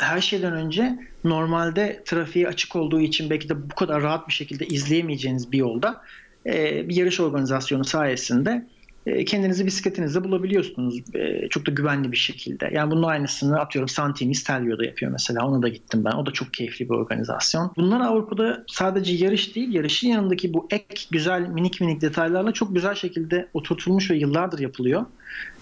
her 0.00 0.20
şeyden 0.20 0.52
önce 0.52 0.98
normalde 1.24 2.02
trafiğe 2.06 2.48
açık 2.48 2.76
olduğu 2.76 3.00
için 3.00 3.30
belki 3.30 3.48
de 3.48 3.70
bu 3.70 3.74
kadar 3.74 4.02
rahat 4.02 4.28
bir 4.28 4.32
şekilde 4.32 4.66
izleyemeyeceğiniz 4.66 5.52
bir 5.52 5.58
yolda 5.58 6.02
bir 6.88 6.96
yarış 6.96 7.20
organizasyonu 7.20 7.84
sayesinde 7.84 8.66
e, 9.06 9.24
kendinizi 9.24 9.66
bisikletinizde 9.66 10.24
bulabiliyorsunuz 10.24 11.02
e, 11.14 11.48
çok 11.48 11.66
da 11.66 11.70
güvenli 11.70 12.12
bir 12.12 12.16
şekilde. 12.16 12.70
Yani 12.72 12.90
bunun 12.90 13.02
aynısını 13.02 13.60
atıyorum 13.60 13.88
Santini 13.88 14.34
Stelvio'da 14.34 14.84
yapıyor 14.84 15.12
mesela. 15.12 15.46
Ona 15.46 15.62
da 15.62 15.68
gittim 15.68 16.04
ben. 16.04 16.12
O 16.12 16.26
da 16.26 16.30
çok 16.30 16.54
keyifli 16.54 16.84
bir 16.84 16.94
organizasyon. 16.94 17.72
Bunlar 17.76 18.00
Avrupa'da 18.00 18.64
sadece 18.66 19.24
yarış 19.24 19.56
değil, 19.56 19.74
yarışın 19.74 20.08
yanındaki 20.08 20.54
bu 20.54 20.68
ek 20.70 21.06
güzel 21.10 21.40
minik 21.40 21.80
minik 21.80 22.00
detaylarla 22.00 22.52
çok 22.52 22.74
güzel 22.74 22.94
şekilde 22.94 23.48
oturtulmuş 23.54 24.10
ve 24.10 24.16
yıllardır 24.16 24.58
yapılıyor. 24.58 25.06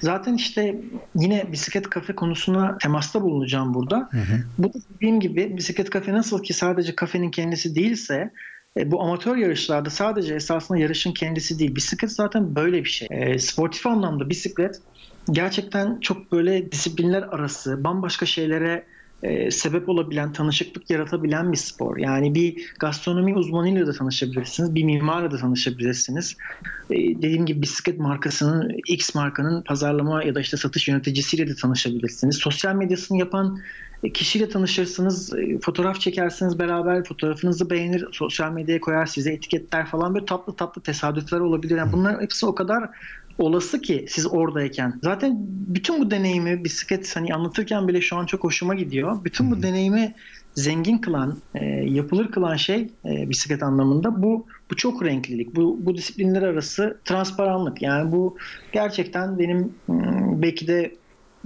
Zaten 0.00 0.34
işte 0.34 0.80
yine 1.14 1.52
bisiklet 1.52 1.90
kafe 1.90 2.14
konusuna 2.14 2.78
temasta 2.78 3.22
bulunacağım 3.22 3.74
burada. 3.74 4.08
Hı 4.10 4.18
hı. 4.18 4.42
Bu 4.58 4.72
dediğim 4.94 5.20
gibi 5.20 5.56
bisiklet 5.56 5.90
kafe 5.90 6.12
nasıl 6.12 6.42
ki 6.42 6.54
sadece 6.54 6.94
kafenin 6.94 7.30
kendisi 7.30 7.74
değilse 7.74 8.30
e, 8.78 8.90
bu 8.90 9.02
amatör 9.02 9.36
yarışlarda 9.36 9.90
sadece 9.90 10.34
esasında 10.34 10.78
yarışın 10.78 11.12
kendisi 11.12 11.58
değil. 11.58 11.76
Bisiklet 11.76 12.12
zaten 12.12 12.56
böyle 12.56 12.84
bir 12.84 12.88
şey. 12.88 13.08
E, 13.10 13.38
sportif 13.38 13.86
anlamda 13.86 14.30
bisiklet 14.30 14.74
gerçekten 15.32 16.00
çok 16.00 16.32
böyle 16.32 16.72
disiplinler 16.72 17.22
arası 17.22 17.84
bambaşka 17.84 18.26
şeylere 18.26 18.86
e, 19.22 19.50
sebep 19.50 19.88
olabilen, 19.88 20.32
tanışıklık 20.32 20.90
yaratabilen 20.90 21.52
bir 21.52 21.56
spor. 21.56 21.96
Yani 21.96 22.34
bir 22.34 22.72
gastronomi 22.80 23.34
uzmanıyla 23.34 23.86
da 23.86 23.92
tanışabilirsiniz, 23.92 24.74
bir 24.74 24.84
mimarla 24.84 25.30
da 25.30 25.36
tanışabilirsiniz. 25.36 26.36
E, 26.90 26.96
dediğim 26.96 27.46
gibi 27.46 27.62
bisiklet 27.62 27.98
markasının, 27.98 28.72
X 28.88 29.14
markanın 29.14 29.62
pazarlama 29.62 30.24
ya 30.24 30.34
da 30.34 30.40
işte 30.40 30.56
satış 30.56 30.88
yöneticisiyle 30.88 31.48
de 31.48 31.54
tanışabilirsiniz. 31.62 32.36
Sosyal 32.36 32.74
medyasını 32.74 33.18
yapan 33.18 33.58
kişiyle 34.14 34.48
tanışırsınız, 34.48 35.34
e, 35.34 35.58
fotoğraf 35.58 36.00
çekersiniz 36.00 36.58
beraber, 36.58 37.04
fotoğrafınızı 37.04 37.70
beğenir, 37.70 38.04
sosyal 38.12 38.52
medyaya 38.52 38.80
koyar, 38.80 39.06
size 39.06 39.32
etiketler 39.32 39.86
falan 39.86 40.14
böyle 40.14 40.26
tatlı 40.26 40.56
tatlı 40.56 40.82
tesadüfler 40.82 41.40
olabilir. 41.40 41.76
Yani 41.76 41.92
bunlar 41.92 42.22
hepsi 42.22 42.46
o 42.46 42.54
kadar 42.54 42.90
olası 43.38 43.80
ki 43.80 44.06
siz 44.08 44.26
oradayken. 44.26 45.00
Zaten 45.02 45.36
bütün 45.48 46.00
bu 46.00 46.10
deneyimi 46.10 46.64
bisiklet 46.64 47.16
hani 47.16 47.34
anlatırken 47.34 47.88
bile 47.88 48.00
şu 48.00 48.16
an 48.16 48.26
çok 48.26 48.44
hoşuma 48.44 48.74
gidiyor. 48.74 49.24
Bütün 49.24 49.50
bu 49.50 49.62
deneyimi 49.62 50.14
zengin 50.54 50.98
kılan, 50.98 51.38
e, 51.54 51.64
yapılır 51.66 52.30
kılan 52.30 52.56
şey 52.56 52.88
e, 53.04 53.30
bisiklet 53.30 53.62
anlamında 53.62 54.22
bu 54.22 54.46
bu 54.70 54.76
çok 54.76 55.04
renklilik. 55.04 55.56
Bu 55.56 55.78
bu 55.80 55.96
disiplinler 55.96 56.42
arası 56.42 56.98
transparanlık. 57.04 57.82
Yani 57.82 58.12
bu 58.12 58.36
gerçekten 58.72 59.38
benim 59.38 59.72
belki 60.42 60.66
de 60.66 60.92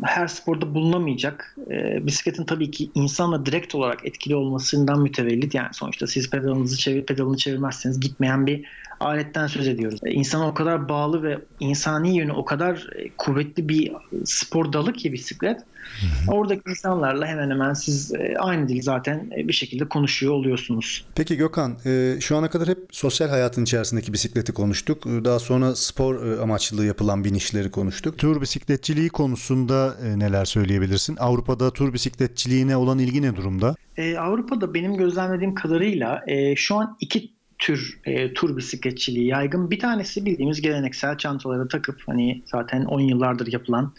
her 0.02 0.26
sporda 0.26 0.74
bulunamayacak. 0.74 1.56
E, 1.70 2.06
bisikletin 2.06 2.44
tabii 2.44 2.70
ki 2.70 2.90
insanla 2.94 3.46
direkt 3.46 3.74
olarak 3.74 4.06
etkili 4.06 4.34
olmasından 4.34 5.00
mütevellit. 5.02 5.54
Yani 5.54 5.68
sonuçta 5.72 6.06
siz 6.06 6.30
pedalınızı 6.30 6.78
çevir, 6.78 7.06
pedalını 7.06 7.36
çevirmezseniz 7.36 8.00
gitmeyen 8.00 8.46
bir 8.46 8.64
aletten 9.02 9.46
söz 9.46 9.68
ediyoruz. 9.68 10.00
E, 10.04 10.10
insana 10.10 10.48
o 10.48 10.54
kadar 10.54 10.88
bağlı 10.88 11.22
ve 11.22 11.38
insani 11.60 12.16
yönü 12.16 12.32
o 12.32 12.44
kadar 12.44 12.86
e, 12.96 13.10
kuvvetli 13.18 13.68
bir 13.68 13.92
spor 14.24 14.72
dalı 14.72 14.92
ki 14.92 15.12
bisiklet. 15.12 15.60
Hı-hı. 15.60 16.34
Oradaki 16.34 16.70
insanlarla 16.70 17.26
hemen 17.26 17.50
hemen 17.50 17.74
siz 17.74 18.14
e, 18.14 18.34
aynı 18.38 18.68
dil 18.68 18.82
zaten 18.82 19.30
bir 19.30 19.52
şekilde 19.52 19.88
konuşuyor 19.88 20.32
oluyorsunuz. 20.32 21.04
Peki 21.14 21.36
Gökhan, 21.36 21.76
şu 22.20 22.36
ana 22.36 22.50
kadar 22.50 22.68
hep 22.68 22.78
sosyal 22.90 23.28
hayatın 23.28 23.62
içerisindeki 23.62 24.12
bisikleti 24.12 24.52
konuştuk. 24.52 25.04
Daha 25.04 25.38
sonra 25.38 25.76
spor 25.76 26.38
amaçlı 26.38 26.84
yapılan 26.84 27.24
binişleri 27.24 27.70
konuştuk. 27.70 28.18
Tur 28.18 28.40
bisikletçiliği 28.40 29.08
konusunda 29.08 29.96
neler 30.16 30.44
söyleyebilirsin? 30.44 31.16
Avrupa'da 31.16 31.70
tur 31.70 31.92
bisikletçiliğine 31.92 32.76
olan 32.76 32.98
ilgi 32.98 33.22
ne 33.22 33.36
durumda? 33.36 33.76
Avrupa'da 34.18 34.74
benim 34.74 34.96
gözlemlediğim 34.96 35.54
kadarıyla 35.54 36.24
şu 36.56 36.76
an 36.76 36.96
iki 37.00 37.32
tür 37.62 38.00
e, 38.04 38.34
tur 38.34 38.56
bisikletçiliği 38.56 39.26
yaygın. 39.26 39.70
Bir 39.70 39.78
tanesi 39.78 40.26
bildiğimiz 40.26 40.60
geleneksel 40.60 41.18
çantaları 41.18 41.68
takıp 41.68 42.02
hani 42.06 42.42
zaten 42.46 42.84
10 42.84 43.00
yıllardır 43.00 43.52
yapılan 43.52 43.92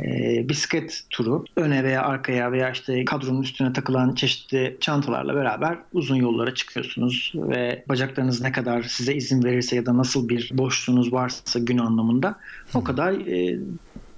e, 0.00 0.48
bisiklet 0.48 1.02
turu 1.10 1.44
öne 1.56 1.84
veya 1.84 2.02
arkaya 2.02 2.52
veya 2.52 2.70
işte 2.70 3.04
kadronun 3.04 3.42
üstüne 3.42 3.72
takılan 3.72 4.14
çeşitli 4.14 4.76
çantalarla 4.80 5.34
beraber 5.34 5.78
uzun 5.92 6.16
yollara 6.16 6.54
çıkıyorsunuz 6.54 7.32
ve 7.34 7.84
bacaklarınız 7.88 8.40
ne 8.40 8.52
kadar 8.52 8.82
size 8.82 9.14
izin 9.14 9.44
verirse 9.44 9.76
ya 9.76 9.86
da 9.86 9.96
nasıl 9.96 10.28
bir 10.28 10.50
boşluğunuz 10.52 11.12
varsa 11.12 11.58
gün 11.58 11.78
anlamında 11.78 12.38
o 12.74 12.84
kadar 12.84 13.12
e, 13.12 13.58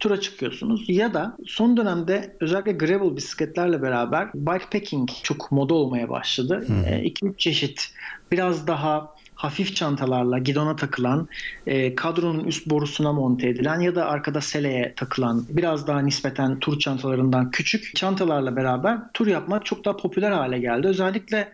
tura 0.02 0.20
çıkıyorsunuz. 0.20 0.84
Ya 0.88 1.14
da 1.14 1.36
son 1.46 1.76
dönemde 1.76 2.36
özellikle 2.40 2.72
gravel 2.72 3.16
bisikletlerle 3.16 3.82
beraber 3.82 4.30
bikepacking 4.34 5.08
çok 5.22 5.52
moda 5.52 5.74
olmaya 5.74 6.08
başladı. 6.08 6.66
2-3 6.68 7.30
e, 7.30 7.36
çeşit 7.38 7.94
biraz 8.32 8.66
daha 8.66 9.14
hafif 9.42 9.76
çantalarla 9.76 10.38
gidona 10.38 10.76
takılan, 10.76 11.28
e, 11.66 11.94
kadronun 11.94 12.44
üst 12.44 12.66
borusuna 12.66 13.12
monte 13.12 13.48
edilen 13.48 13.80
ya 13.80 13.94
da 13.94 14.06
arkada 14.06 14.40
seleye 14.40 14.94
takılan 14.96 15.46
biraz 15.48 15.86
daha 15.86 16.00
nispeten 16.00 16.58
tur 16.58 16.78
çantalarından 16.78 17.50
küçük 17.50 17.96
çantalarla 17.96 18.56
beraber 18.56 18.98
tur 19.14 19.26
yapmak 19.26 19.66
çok 19.66 19.84
daha 19.84 19.96
popüler 19.96 20.30
hale 20.30 20.58
geldi. 20.58 20.88
Özellikle 20.88 21.52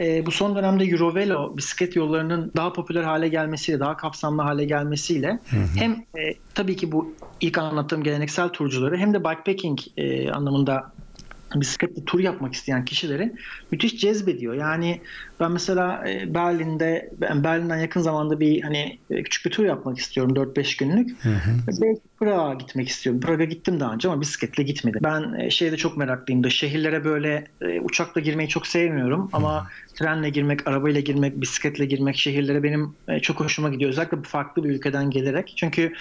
e, 0.00 0.26
bu 0.26 0.30
son 0.30 0.56
dönemde 0.56 0.84
Eurovelo 0.84 1.56
bisiklet 1.56 1.96
yollarının 1.96 2.52
daha 2.56 2.72
popüler 2.72 3.02
hale 3.02 3.28
gelmesiyle, 3.28 3.80
daha 3.80 3.96
kapsamlı 3.96 4.42
hale 4.42 4.64
gelmesiyle 4.64 5.28
hı 5.50 5.56
hı. 5.56 5.66
hem 5.76 5.92
e, 5.92 6.34
tabii 6.54 6.76
ki 6.76 6.92
bu 6.92 7.16
ilk 7.40 7.58
anlattığım 7.58 8.02
geleneksel 8.02 8.48
turcuları 8.48 8.96
hem 8.96 9.14
de 9.14 9.20
bikepacking 9.20 9.78
e, 9.96 10.30
anlamında 10.30 10.93
bisikletle 11.60 12.04
tur 12.04 12.20
yapmak 12.20 12.54
isteyen 12.54 12.84
kişileri 12.84 13.32
müthiş 13.72 14.00
cezbediyor. 14.00 14.54
Yani 14.54 15.02
ben 15.40 15.52
mesela 15.52 16.08
e, 16.08 16.34
Berlin'de 16.34 17.10
ben 17.12 17.44
Berlin'den 17.44 17.76
yakın 17.76 18.00
zamanda 18.00 18.40
bir 18.40 18.62
hani 18.62 19.00
e, 19.10 19.22
küçük 19.22 19.46
bir 19.46 19.50
tur 19.50 19.64
yapmak 19.64 19.98
istiyorum 19.98 20.36
4-5 20.36 20.76
günlük. 20.76 21.24
Hı 21.24 21.28
hı. 21.28 21.50
Belki 21.82 22.00
Prag'a 22.18 22.54
gitmek 22.54 22.88
istiyorum. 22.88 23.20
Prag'a 23.20 23.44
gittim 23.44 23.80
daha 23.80 23.94
önce 23.94 24.08
ama 24.08 24.20
bisikletle 24.20 24.62
gitmedim. 24.62 25.00
Ben 25.04 25.40
e, 25.40 25.50
şeyde 25.50 25.76
çok 25.76 25.96
meraklıyım 25.96 26.44
da 26.44 26.50
şehirlere 26.50 27.04
böyle 27.04 27.44
uçakla 27.82 28.20
girmeyi 28.20 28.48
çok 28.48 28.66
sevmiyorum 28.66 29.30
ama 29.32 29.60
hı. 29.60 29.64
trenle 29.98 30.30
girmek, 30.30 30.68
arabayla 30.68 31.00
girmek, 31.00 31.40
bisikletle 31.40 31.84
girmek 31.84 32.16
şehirlere 32.16 32.62
benim 32.62 32.96
çok 33.22 33.40
hoşuma 33.40 33.68
gidiyor. 33.68 33.90
Özellikle 33.90 34.18
farklı 34.24 34.64
bir 34.64 34.70
ülkeden 34.70 35.10
gelerek. 35.10 35.54
Çünkü 35.56 35.92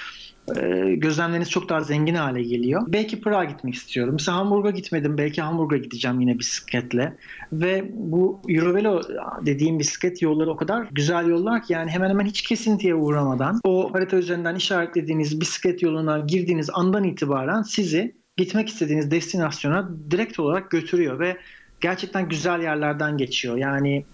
gözlemleriniz 0.96 1.50
çok 1.50 1.70
daha 1.70 1.82
zengin 1.82 2.16
hale 2.16 2.44
geliyor. 2.44 2.82
Belki 2.88 3.22
Prag'a 3.22 3.44
gitmek 3.44 3.76
istiyorum. 3.76 4.14
Mesela 4.14 4.38
Hamburg'a 4.38 4.70
gitmedim. 4.70 5.18
Belki 5.18 5.42
Hamburg'a 5.42 5.78
gideceğim 5.78 6.22
yine 6.22 6.40
bisikletle. 6.40 7.18
Ve 7.54 7.92
bu 7.94 8.42
Eurovelo 8.50 9.02
dediğim 9.46 9.80
bisiklet 9.80 10.22
yolları 10.22 10.52
o 10.52 10.56
kadar 10.56 10.88
güzel 10.92 11.28
yollar 11.28 11.64
ki 11.64 11.74
yani 11.74 11.92
hemen 11.92 12.10
hemen 12.10 12.26
hiç 12.26 12.42
kesintiye 12.42 12.96
uğramadan 12.96 13.60
o 13.64 13.94
harita 13.94 14.18
üzerinden 14.18 14.56
işaretlediğiniz 14.56 15.42
bisiklet 15.42 15.82
yoluna 15.82 16.20
girdiğiniz 16.20 16.70
andan 16.74 17.04
itibaren 17.04 17.62
sizi 17.62 18.16
gitmek 18.38 18.70
istediğiniz 18.70 19.12
destinasyona 19.12 19.90
direkt 20.12 20.40
olarak 20.40 20.72
götürüyor 20.72 21.20
ve 21.20 21.38
gerçekten 21.84 22.30
güzel 22.30 22.62
yerlerden 22.62 23.18
geçiyor. 23.18 23.58
Yani 23.58 24.06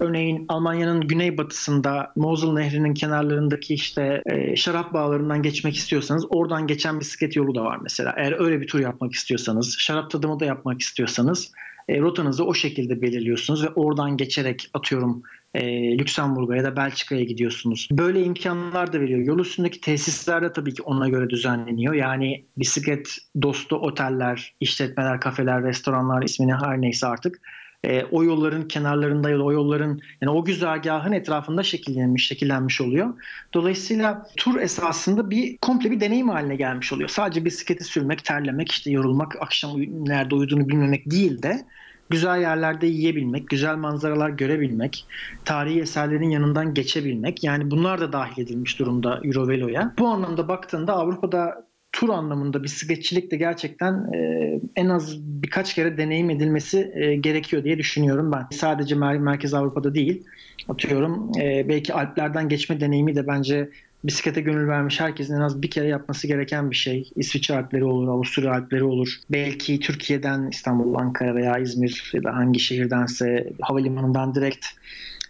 örneğin 0.00 0.44
Almanya'nın 0.48 1.00
güneybatısında 1.00 2.12
Mosel 2.16 2.48
Nehri'nin 2.48 2.94
kenarlarındaki 2.94 3.74
işte 3.74 4.22
e, 4.26 4.56
şarap 4.56 4.92
bağlarından 4.92 5.42
geçmek 5.42 5.76
istiyorsanız 5.76 6.26
oradan 6.30 6.66
geçen 6.66 7.00
bisiklet 7.00 7.36
yolu 7.36 7.54
da 7.54 7.64
var 7.64 7.78
mesela. 7.82 8.14
Eğer 8.16 8.40
öyle 8.40 8.60
bir 8.60 8.66
tur 8.66 8.80
yapmak 8.80 9.12
istiyorsanız, 9.12 9.76
şarap 9.78 10.10
tadımı 10.10 10.40
da 10.40 10.44
yapmak 10.44 10.80
istiyorsanız 10.80 11.52
e, 11.88 12.00
rotanızı 12.00 12.44
o 12.44 12.54
şekilde 12.54 13.02
belirliyorsunuz 13.02 13.64
ve 13.64 13.68
oradan 13.68 14.16
geçerek 14.16 14.70
atıyorum 14.74 15.22
e, 15.54 15.98
Lüksemburg'a 15.98 16.56
ya 16.56 16.64
da 16.64 16.76
Belçika'ya 16.76 17.24
gidiyorsunuz. 17.24 17.88
Böyle 17.92 18.22
imkanlar 18.22 18.92
da 18.92 19.00
veriyor. 19.00 19.20
Yol 19.20 19.38
üstündeki 19.38 19.80
tesisler 19.80 20.42
de 20.42 20.52
tabii 20.52 20.74
ki 20.74 20.82
ona 20.82 21.08
göre 21.08 21.30
düzenleniyor. 21.30 21.94
Yani 21.94 22.44
bisiklet 22.58 23.16
dostu 23.42 23.76
oteller, 23.76 24.54
işletmeler, 24.60 25.20
kafeler, 25.20 25.62
restoranlar 25.62 26.22
ismini 26.22 26.54
her 26.54 26.80
neyse 26.80 27.06
artık 27.06 27.40
e, 27.84 28.04
o 28.04 28.24
yolların 28.24 28.68
kenarlarında 28.68 29.30
ya 29.30 29.38
da 29.38 29.44
o 29.44 29.52
yolların 29.52 30.00
yani 30.20 30.30
o 30.30 30.44
güzergahın 30.44 31.12
etrafında 31.12 31.62
şekillenmiş, 31.62 32.26
şekillenmiş 32.26 32.80
oluyor. 32.80 33.14
Dolayısıyla 33.54 34.28
tur 34.36 34.60
esasında 34.60 35.30
bir 35.30 35.58
komple 35.58 35.90
bir 35.90 36.00
deneyim 36.00 36.28
haline 36.28 36.56
gelmiş 36.56 36.92
oluyor. 36.92 37.08
Sadece 37.08 37.44
bisikleti 37.44 37.84
sürmek, 37.84 38.24
terlemek, 38.24 38.72
işte 38.72 38.90
yorulmak, 38.90 39.36
akşam 39.42 39.70
nerede 40.06 40.34
uyuduğunu 40.34 40.68
bilmemek 40.68 41.10
değil 41.10 41.42
de 41.42 41.64
güzel 42.10 42.40
yerlerde 42.40 42.86
yiyebilmek, 42.86 43.48
güzel 43.48 43.76
manzaralar 43.76 44.30
görebilmek, 44.30 45.06
tarihi 45.44 45.80
eserlerin 45.80 46.30
yanından 46.30 46.74
geçebilmek 46.74 47.44
yani 47.44 47.70
bunlar 47.70 48.00
da 48.00 48.12
dahil 48.12 48.42
edilmiş 48.42 48.78
durumda 48.78 49.20
Eurovelo'ya. 49.24 49.94
Bu 49.98 50.08
anlamda 50.08 50.48
baktığında 50.48 50.92
Avrupa'da 50.92 51.68
tur 51.92 52.08
anlamında 52.08 52.62
bisikletçilik 52.62 53.30
de 53.30 53.36
gerçekten 53.36 54.12
e, 54.14 54.52
en 54.76 54.88
az 54.88 55.18
birkaç 55.20 55.74
kere 55.74 55.98
deneyim 55.98 56.30
edilmesi 56.30 56.92
e, 56.94 57.16
gerekiyor 57.16 57.64
diye 57.64 57.78
düşünüyorum 57.78 58.32
ben. 58.32 58.46
Sadece 58.52 58.94
Mer- 58.94 59.18
Merkez 59.18 59.54
Avrupa'da 59.54 59.94
değil, 59.94 60.24
atıyorum 60.68 61.30
e, 61.40 61.68
belki 61.68 61.94
Alplerden 61.94 62.48
geçme 62.48 62.80
deneyimi 62.80 63.14
de 63.14 63.26
bence 63.26 63.70
bisiklete 64.04 64.40
gönül 64.40 64.68
vermiş 64.68 65.00
herkesin 65.00 65.34
en 65.34 65.40
az 65.40 65.62
bir 65.62 65.70
kere 65.70 65.86
yapması 65.86 66.26
gereken 66.26 66.70
bir 66.70 66.76
şey. 66.76 67.10
İsviçre 67.16 67.54
Alpleri 67.54 67.84
olur, 67.84 68.08
Avusturya 68.08 68.52
Alpleri 68.52 68.84
olur. 68.84 69.14
Belki 69.30 69.80
Türkiye'den 69.80 70.48
İstanbul, 70.50 70.94
Ankara 70.94 71.34
veya 71.34 71.58
İzmir 71.58 72.10
ya 72.14 72.24
da 72.24 72.36
hangi 72.36 72.60
şehirdense 72.60 73.52
havalimanından 73.60 74.34
direkt 74.34 74.66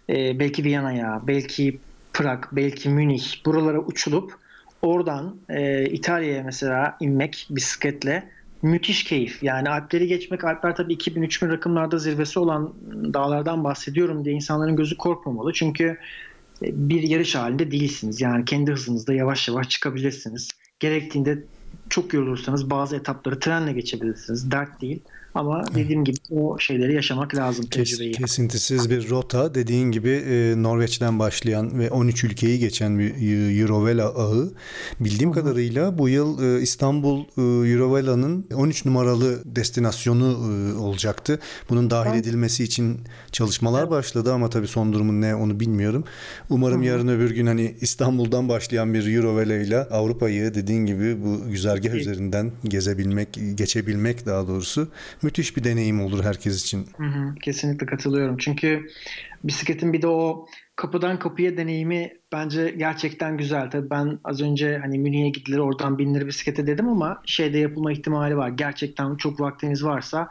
e, 0.09 0.39
belki 0.39 0.63
Viyana'ya, 0.63 1.21
belki 1.27 1.81
Prag, 2.13 2.43
belki 2.51 2.89
Münih 2.89 3.45
buralara 3.45 3.79
uçulup 3.79 4.33
oradan 4.81 5.35
e, 5.49 5.85
İtalya'ya 5.85 6.43
mesela 6.43 6.97
inmek 6.99 7.47
bisikletle 7.49 8.29
müthiş 8.61 9.03
keyif. 9.03 9.43
Yani 9.43 9.69
Alpleri 9.69 10.07
geçmek, 10.07 10.43
Alpler 10.43 10.75
tabii 10.75 10.93
2000-3000 10.93 11.49
rakımlarda 11.49 11.97
zirvesi 11.97 12.39
olan 12.39 12.73
dağlardan 13.13 13.63
bahsediyorum 13.63 14.25
diye 14.25 14.35
insanların 14.35 14.75
gözü 14.75 14.97
korkmamalı. 14.97 15.53
Çünkü 15.53 15.97
bir 16.61 17.03
yarış 17.03 17.35
halinde 17.35 17.71
değilsiniz. 17.71 18.21
Yani 18.21 18.45
kendi 18.45 18.71
hızınızda 18.71 19.13
yavaş 19.13 19.47
yavaş 19.47 19.69
çıkabilirsiniz. 19.69 20.49
Gerektiğinde 20.79 21.47
çok 21.89 22.13
yorulursanız 22.13 22.69
bazı 22.69 22.95
etapları 22.95 23.39
trenle 23.39 23.73
geçebilirsiniz. 23.73 24.51
Dert 24.51 24.81
değil. 24.81 25.01
Ama 25.35 25.63
dediğim 25.75 26.03
gibi 26.03 26.17
o 26.31 26.59
şeyleri 26.59 26.93
yaşamak 26.93 27.35
lazım 27.35 27.65
tecrübeyi. 27.65 28.11
Kes, 28.11 28.21
kesintisiz 28.21 28.89
bir 28.89 29.09
rota 29.09 29.55
dediğin 29.55 29.91
gibi 29.91 30.09
e, 30.09 30.53
Norveç'ten 30.63 31.19
başlayan 31.19 31.79
ve 31.79 31.91
13 31.91 32.23
ülkeyi 32.23 32.59
geçen 32.59 32.99
bir 32.99 33.13
Eurovela 33.61 34.05
ağı. 34.05 34.53
Bildiğim 34.99 35.35
Hı-hı. 35.35 35.39
kadarıyla 35.39 35.97
bu 35.97 36.09
yıl 36.09 36.43
e, 36.43 36.61
İstanbul 36.61 37.19
e, 37.19 37.71
Eurovela'nın 37.71 38.45
13 38.55 38.85
numaralı 38.85 39.55
destinasyonu 39.55 40.25
e, 40.25 40.77
olacaktı. 40.77 41.39
Bunun 41.69 41.89
dahil 41.89 42.11
evet. 42.11 42.27
edilmesi 42.27 42.63
için 42.63 42.99
çalışmalar 43.31 43.81
evet. 43.81 43.91
başladı 43.91 44.33
ama 44.33 44.49
tabii 44.49 44.67
son 44.67 44.93
durumun 44.93 45.21
ne 45.21 45.35
onu 45.35 45.59
bilmiyorum. 45.59 46.03
Umarım 46.49 46.77
Hı-hı. 46.77 46.87
yarın 46.87 47.07
öbür 47.07 47.31
gün 47.31 47.45
hani 47.45 47.75
İstanbul'dan 47.81 48.49
başlayan 48.49 48.93
bir 48.93 49.15
Eurovela 49.15 49.55
ile 49.55 49.77
Avrupa'yı 49.77 50.53
dediğin 50.53 50.85
gibi 50.85 51.17
bu 51.23 51.51
güzergah 51.79 51.95
evet. 51.95 52.01
üzerinden 52.01 52.51
gezebilmek, 52.63 53.39
geçebilmek 53.55 54.25
daha 54.25 54.47
doğrusu 54.47 54.87
müthiş 55.21 55.57
bir 55.57 55.63
deneyim 55.63 56.01
olur 56.01 56.23
herkes 56.23 56.61
için. 56.61 56.87
Hı 56.97 57.03
hı, 57.03 57.35
kesinlikle 57.35 57.85
katılıyorum. 57.85 58.37
Çünkü 58.37 58.87
bisikletin 59.43 59.93
bir 59.93 60.01
de 60.01 60.07
o 60.07 60.47
kapıdan 60.75 61.19
kapıya 61.19 61.57
deneyimi 61.57 62.13
bence 62.31 62.75
gerçekten 62.77 63.37
güzel. 63.37 63.71
Tabii 63.71 63.89
ben 63.89 64.19
az 64.23 64.41
önce 64.41 64.77
hani 64.77 64.99
Münih'e 64.99 65.29
gidilir 65.29 65.57
oradan 65.57 65.97
binilir 65.97 66.27
bisiklete 66.27 66.67
dedim 66.67 66.87
ama 66.87 67.21
şeyde 67.25 67.57
yapılma 67.57 67.91
ihtimali 67.91 68.37
var. 68.37 68.49
Gerçekten 68.49 69.15
çok 69.15 69.39
vaktiniz 69.39 69.83
varsa 69.83 70.29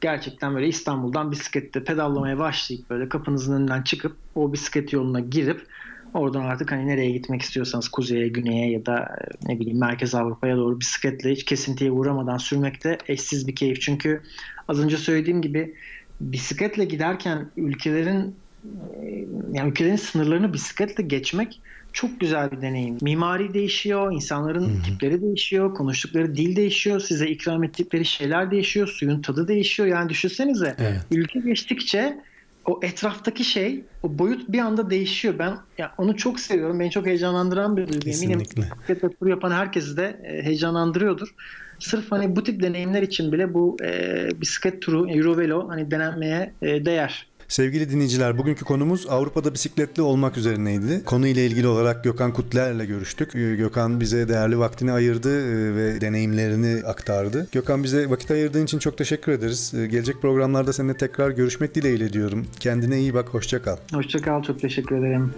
gerçekten 0.00 0.54
böyle 0.54 0.68
İstanbul'dan 0.68 1.30
bisiklette 1.30 1.84
pedallamaya 1.84 2.38
başlayıp 2.38 2.90
böyle 2.90 3.08
kapınızın 3.08 3.56
önünden 3.56 3.82
çıkıp 3.82 4.16
o 4.34 4.52
bisiklet 4.52 4.92
yoluna 4.92 5.20
girip 5.20 5.66
Oradan 6.14 6.44
artık 6.44 6.72
hani 6.72 6.86
nereye 6.86 7.10
gitmek 7.10 7.42
istiyorsanız 7.42 7.88
kuzeye, 7.88 8.28
güneye 8.28 8.70
ya 8.70 8.86
da 8.86 8.98
e, 8.98 9.52
ne 9.52 9.60
bileyim 9.60 9.80
Merkez 9.80 10.14
Avrupa'ya 10.14 10.56
doğru 10.56 10.80
bisikletle 10.80 11.30
hiç 11.30 11.44
kesintiye 11.44 11.90
uğramadan 11.90 12.38
sürmek 12.38 12.84
de 12.84 12.98
eşsiz 13.08 13.48
bir 13.48 13.54
keyif. 13.54 13.80
Çünkü 13.80 14.22
az 14.68 14.80
önce 14.80 14.96
söylediğim 14.96 15.42
gibi 15.42 15.74
bisikletle 16.20 16.84
giderken 16.84 17.50
ülkelerin 17.56 18.36
e, 18.64 19.26
yani 19.52 19.70
ülkelerin 19.70 19.96
sınırlarını 19.96 20.52
bisikletle 20.52 21.04
geçmek 21.04 21.60
çok 21.92 22.20
güzel 22.20 22.50
bir 22.50 22.60
deneyim. 22.60 22.98
Mimari 23.02 23.54
değişiyor, 23.54 24.12
insanların 24.12 24.68
Hı-hı. 24.68 24.82
tipleri 24.82 25.22
değişiyor, 25.22 25.74
konuştukları 25.74 26.36
dil 26.36 26.56
değişiyor, 26.56 27.00
size 27.00 27.26
ikram 27.28 27.64
ettikleri 27.64 28.04
şeyler 28.04 28.50
değişiyor, 28.50 28.88
suyun 28.88 29.22
tadı 29.22 29.48
değişiyor. 29.48 29.88
Yani 29.88 30.08
düşünsenize 30.08 30.74
evet. 30.78 31.00
ülke 31.10 31.40
geçtikçe 31.40 32.18
o 32.66 32.80
etraftaki 32.82 33.44
şey, 33.44 33.84
o 34.02 34.18
boyut 34.18 34.48
bir 34.48 34.58
anda 34.58 34.90
değişiyor. 34.90 35.34
Ben 35.38 35.58
ya 35.78 35.94
onu 35.98 36.16
çok 36.16 36.40
seviyorum. 36.40 36.80
Beni 36.80 36.90
çok 36.90 37.06
heyecanlandıran 37.06 37.76
bir 37.76 37.88
duygu. 37.88 38.08
Eminim 38.08 38.40
bisiklet 38.40 39.20
turu 39.20 39.30
yapan 39.30 39.50
herkesi 39.50 39.96
de 39.96 40.20
e, 40.24 40.42
heyecanlandırıyordur. 40.42 41.34
Sırf 41.78 42.12
hani 42.12 42.36
bu 42.36 42.42
tip 42.42 42.62
deneyimler 42.62 43.02
için 43.02 43.32
bile 43.32 43.54
bu 43.54 43.76
e, 43.84 44.28
bisiklet 44.40 44.82
turu, 44.82 45.10
Eurovelo 45.10 45.68
hani 45.68 45.90
denenmeye 45.90 46.52
e, 46.62 46.84
değer. 46.84 47.26
Sevgili 47.48 47.90
dinleyiciler 47.90 48.38
bugünkü 48.38 48.64
konumuz 48.64 49.06
Avrupa'da 49.08 49.54
bisikletli 49.54 50.02
olmak 50.02 50.36
üzerineydi. 50.36 51.04
Konu 51.04 51.26
ile 51.26 51.46
ilgili 51.46 51.66
olarak 51.66 52.04
Gökhan 52.04 52.32
Kutler 52.32 52.72
ile 52.72 52.86
görüştük. 52.86 53.34
Ee, 53.34 53.56
Gökhan 53.56 54.00
bize 54.00 54.28
değerli 54.28 54.58
vaktini 54.58 54.92
ayırdı 54.92 55.40
e, 55.40 55.76
ve 55.76 56.00
deneyimlerini 56.00 56.86
aktardı. 56.86 57.48
Gökhan 57.52 57.84
bize 57.84 58.10
vakit 58.10 58.30
ayırdığın 58.30 58.64
için 58.64 58.78
çok 58.78 58.98
teşekkür 58.98 59.32
ederiz. 59.32 59.74
Ee, 59.74 59.86
gelecek 59.86 60.22
programlarda 60.22 60.72
seninle 60.72 60.96
tekrar 60.96 61.30
görüşmek 61.30 61.74
dileğiyle 61.74 62.12
diyorum. 62.12 62.46
Kendine 62.60 63.00
iyi 63.00 63.14
bak, 63.14 63.28
hoşça 63.28 63.62
kal. 63.62 63.76
Hoşça 63.92 64.18
kal, 64.18 64.42
çok 64.42 64.60
teşekkür 64.60 64.96
ederim. 64.96 65.34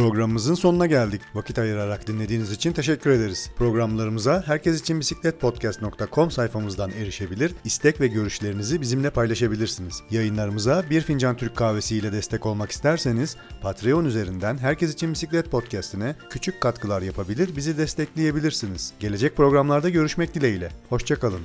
Programımızın 0.00 0.54
sonuna 0.54 0.86
geldik. 0.86 1.20
Vakit 1.34 1.58
ayırarak 1.58 2.06
dinlediğiniz 2.06 2.52
için 2.52 2.72
teşekkür 2.72 3.10
ederiz. 3.10 3.50
Programlarımıza 3.56 4.42
herkes 4.46 4.80
için 4.80 5.00
bisikletpodcast.com 5.00 6.30
sayfamızdan 6.30 6.90
erişebilir, 6.90 7.54
istek 7.64 8.00
ve 8.00 8.06
görüşlerinizi 8.06 8.80
bizimle 8.80 9.10
paylaşabilirsiniz. 9.10 10.02
Yayınlarımıza 10.10 10.84
bir 10.90 11.00
fincan 11.00 11.36
Türk 11.36 11.56
kahvesi 11.56 11.96
ile 11.96 12.12
destek 12.12 12.46
olmak 12.46 12.70
isterseniz 12.70 13.36
Patreon 13.62 14.04
üzerinden 14.04 14.58
Herkes 14.58 14.94
için 14.94 15.12
Bisiklet 15.12 15.50
Podcast'ine 15.50 16.14
küçük 16.30 16.60
katkılar 16.60 17.02
yapabilir, 17.02 17.56
bizi 17.56 17.78
destekleyebilirsiniz. 17.78 18.92
Gelecek 19.00 19.36
programlarda 19.36 19.88
görüşmek 19.88 20.34
dileğiyle. 20.34 20.68
Hoşçakalın. 20.88 21.40